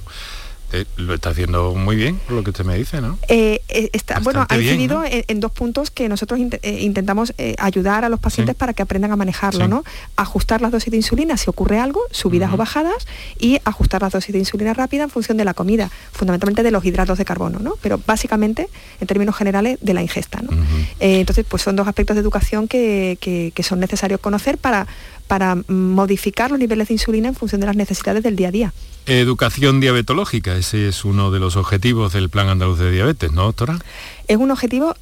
[0.73, 3.17] eh, lo está haciendo muy bien, por lo que usted me dice, ¿no?
[3.27, 8.19] Eh, eh, está, bueno, ha incidido en, dos puntos que nosotros intentamos ayudar a los
[8.19, 9.83] pacientes para que aprendan a manejarlo, ¿no?
[10.15, 13.07] Ajustar las dosis de insulina si ocurre algo, subidas o bajadas,
[13.39, 16.85] y ajustar las dosis de insulina rápida en función de la comida, fundamentalmente de los
[16.85, 17.75] hidratos de carbono, ¿no?
[17.81, 18.69] Pero básicamente,
[18.99, 20.51] en términos generales, de la ingesta, ¿no?
[20.99, 24.87] entonces, pues son dos aspectos de educación que, que son necesarios conocer para,
[25.31, 28.73] para modificar los niveles de insulina en función de las necesidades del día a día.
[29.05, 33.79] Educación diabetológica, ese es uno de los objetivos del Plan Andaluz de Diabetes, ¿no, doctora?
[34.27, 34.93] Es un objetivo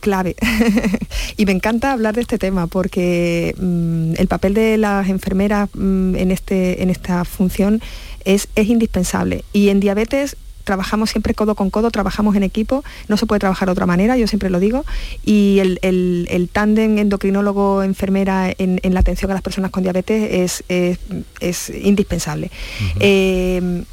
[0.00, 0.34] clave
[1.36, 6.14] y me encanta hablar de este tema porque mm, el papel de las enfermeras mm,
[6.14, 7.82] en, este, en esta función
[8.24, 13.16] es, es indispensable y en diabetes trabajamos siempre codo con codo, trabajamos en equipo, no
[13.16, 14.84] se puede trabajar de otra manera, yo siempre lo digo,
[15.24, 22.50] y el, el, tándem endocrinólogo-enfermera en, la atención a las personas con diabetes es, indispensable.
[23.00, 23.84] Eh,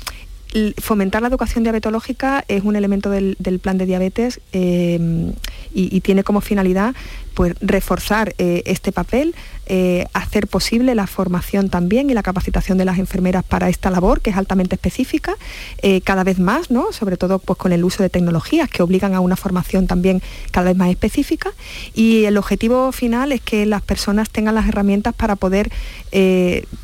[0.77, 5.33] fomentar la educación diabetológica es un elemento del, plan de diabetes eh,
[5.73, 6.95] y, tiene como finalidad
[7.33, 12.85] pues, reforzar eh, este papel, eh, hacer posible la formación también y la capacitación de
[12.85, 15.35] las enfermeras para esta labor, que es altamente específica,
[15.81, 16.91] eh, cada vez más, ¿no?
[16.91, 20.21] sobre todo pues, con el uso de tecnologías que obligan a una formación también
[20.51, 21.51] cada vez más específica.
[21.93, 25.71] Y el objetivo final es que las personas tengan las herramientas para poder,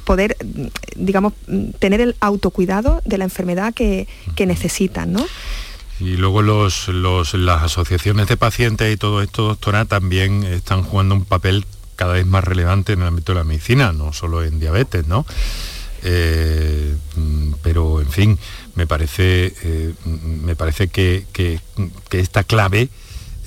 [0.06, 0.38] poder
[0.96, 1.34] digamos,
[1.80, 4.08] tener el autocuidado de la enfermedad que,
[4.46, 5.14] necesitan.
[6.00, 11.26] Y luego los, las asociaciones de pacientes y todo esto, doctora, también están jugando un
[11.26, 15.08] papel cada vez más relevante en el ámbito de la medicina, no solo en diabetes,
[15.08, 15.26] ¿no?
[16.04, 18.40] Eh, mm, pero en fin,
[18.76, 21.26] me parece, eh, me parece que,
[22.12, 22.88] esta clave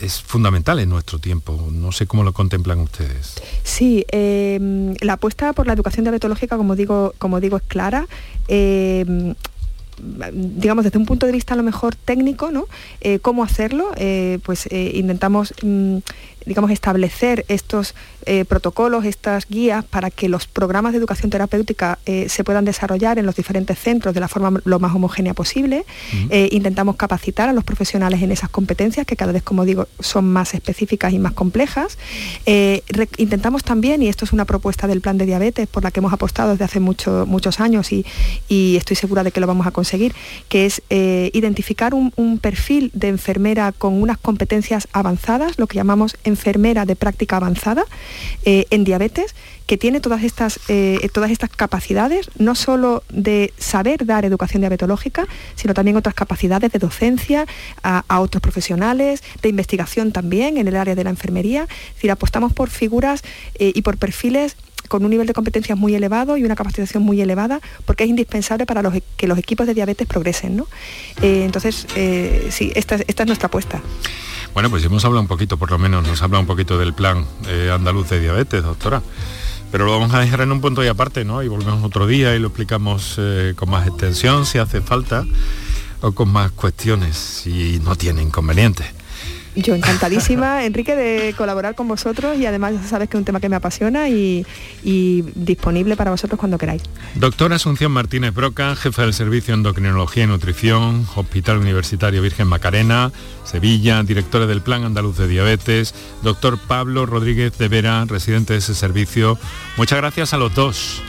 [0.03, 1.69] es fundamental en nuestro tiempo.
[1.73, 3.41] No sé cómo lo contemplan ustedes.
[3.63, 8.07] Sí, em, la apuesta por la educación diabetológica, como digo, como digo, es clara.
[10.33, 12.67] Digamos, desde un punto de vista a lo mejor técnico, ¿no?
[13.01, 13.91] Eh, ¿Cómo hacerlo?
[14.43, 15.99] pues intentamos mm,
[16.47, 22.29] digamos, establecer estos eh, protocolos, estas guías para que los programas de educación terapéutica eh,
[22.29, 25.85] se puedan desarrollar en los diferentes centros de la forma lo más homogénea posible.
[26.31, 30.33] Eh, intentamos capacitar a los profesionales en esas competencias que cada vez, como digo, son
[30.33, 31.99] más específicas y más complejas.
[32.47, 36.13] intentamos también, y esto es una propuesta del plan de diabetes por la que hemos
[36.13, 38.05] apostado desde hace muchos años y,
[38.49, 40.15] estoy segura de que lo vamos a conseguir,
[40.49, 46.17] que es identificar un, un perfil de enfermera con unas competencias avanzadas, lo que llamamos
[46.33, 47.85] enfermera de práctica avanzada
[48.45, 49.35] eh, en diabetes
[49.67, 55.27] que tiene todas estas, eh, todas estas capacidades, no solo de saber dar educación diabetológica,
[55.55, 57.47] sino también otras capacidades de docencia
[57.83, 61.63] a, otros profesionales, de investigación también en el área de la enfermería.
[61.63, 63.23] Es decir, apostamos por figuras
[63.55, 64.57] eh, y por perfiles
[64.89, 68.67] con un nivel de competencias muy elevado y una capacitación muy elevada, porque es indispensable
[68.67, 70.57] para los, que los equipos de diabetes progresen.
[70.57, 70.67] ¿no?
[71.23, 71.87] entonces,
[72.51, 73.81] sí, esta, esta es nuestra apuesta.
[74.55, 77.27] Bueno, pues hemos hablado un poquito, por lo menos, nos habla un poquito del plan
[77.47, 79.03] eh, andaluz de diabetes, doctora.
[79.71, 81.43] Pero lo vamos a dejar en un punto y aparte, ¿no?
[81.43, 85.25] Y volvemos otro día y lo explicamos eh, con más extensión, si hace falta,
[86.03, 88.87] o con más cuestiones, si no tiene inconvenientes.
[89.55, 93.41] Yo encantadísima, Enrique, de colaborar con vosotros y además ya sabes que es un tema
[93.41, 94.47] que me apasiona y,
[94.83, 96.83] disponible para vosotros cuando queráis.
[97.15, 103.13] Doctora Asunción Martínez Broca, jefa del Servicio Endocrinología y Nutrición, Hospital Universitario Virgen Macarena,
[103.45, 108.75] Sevilla, directora del Plan Andaluz de Diabetes, doctor Pablo Rodríguez de Vera, residente de ese
[108.75, 109.39] servicio.
[109.77, 111.03] Muchas gracias a los dos.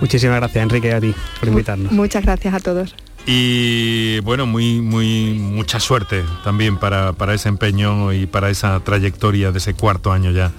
[0.00, 1.92] Muchísimas gracias, Enrique, a ti por invitarnos.
[1.92, 2.94] Muchas gracias a todos.
[3.26, 9.52] Y bueno, muy, muy, mucha suerte también para, para ese empeño y para esa trayectoria
[9.52, 10.52] de ese cuarto año ya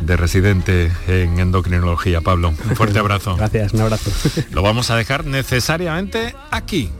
[0.00, 2.20] de residente en endocrinología.
[2.20, 3.36] Pablo, un fuerte abrazo.
[3.36, 4.10] Gracias, un abrazo.
[4.50, 6.90] Lo vamos a dejar necesariamente aquí.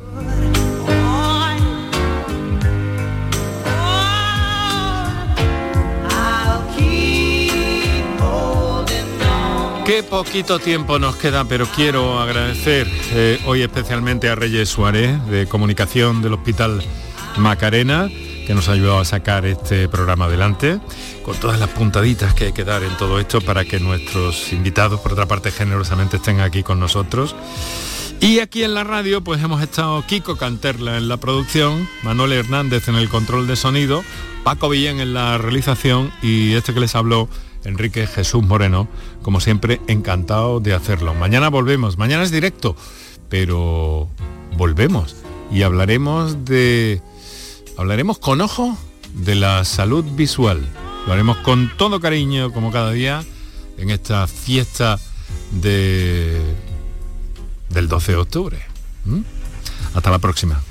[9.91, 15.49] Qué poquito tiempo nos queda, pero quiero agradecer eh, hoy especialmente a Reyes Suárez, de
[15.49, 16.81] Comunicación del Hospital
[17.39, 18.09] Macarena,
[18.47, 20.79] que nos ha ayudado a sacar este programa adelante,
[21.25, 25.01] con todas las puntaditas que hay que dar en todo esto para que nuestros invitados,
[25.01, 27.35] por otra parte, generosamente estén aquí con nosotros.
[28.21, 32.87] Y aquí en la radio pues hemos estado Kiko Canterla en la producción, Manuel Hernández
[32.87, 34.05] en el control de sonido,
[34.45, 37.29] Paco Villén en la realización y este que les habló,
[37.65, 38.89] Enrique Jesús Moreno,
[39.23, 41.15] como siempre encantado de hacerlo.
[41.15, 42.77] Mañana volvemos, mañana es directo,
[43.29, 44.09] pero
[44.57, 45.17] volvemos
[45.51, 47.03] y hablaremos de
[47.77, 48.77] hablaremos con ojo
[49.15, 50.67] de la salud visual.
[51.07, 53.25] Lo haremos con todo cariño, como cada día,
[53.79, 54.99] en esta fiesta
[55.51, 56.41] de,
[57.71, 58.59] del 12 de octubre.
[59.95, 60.63] Hasta la próxima.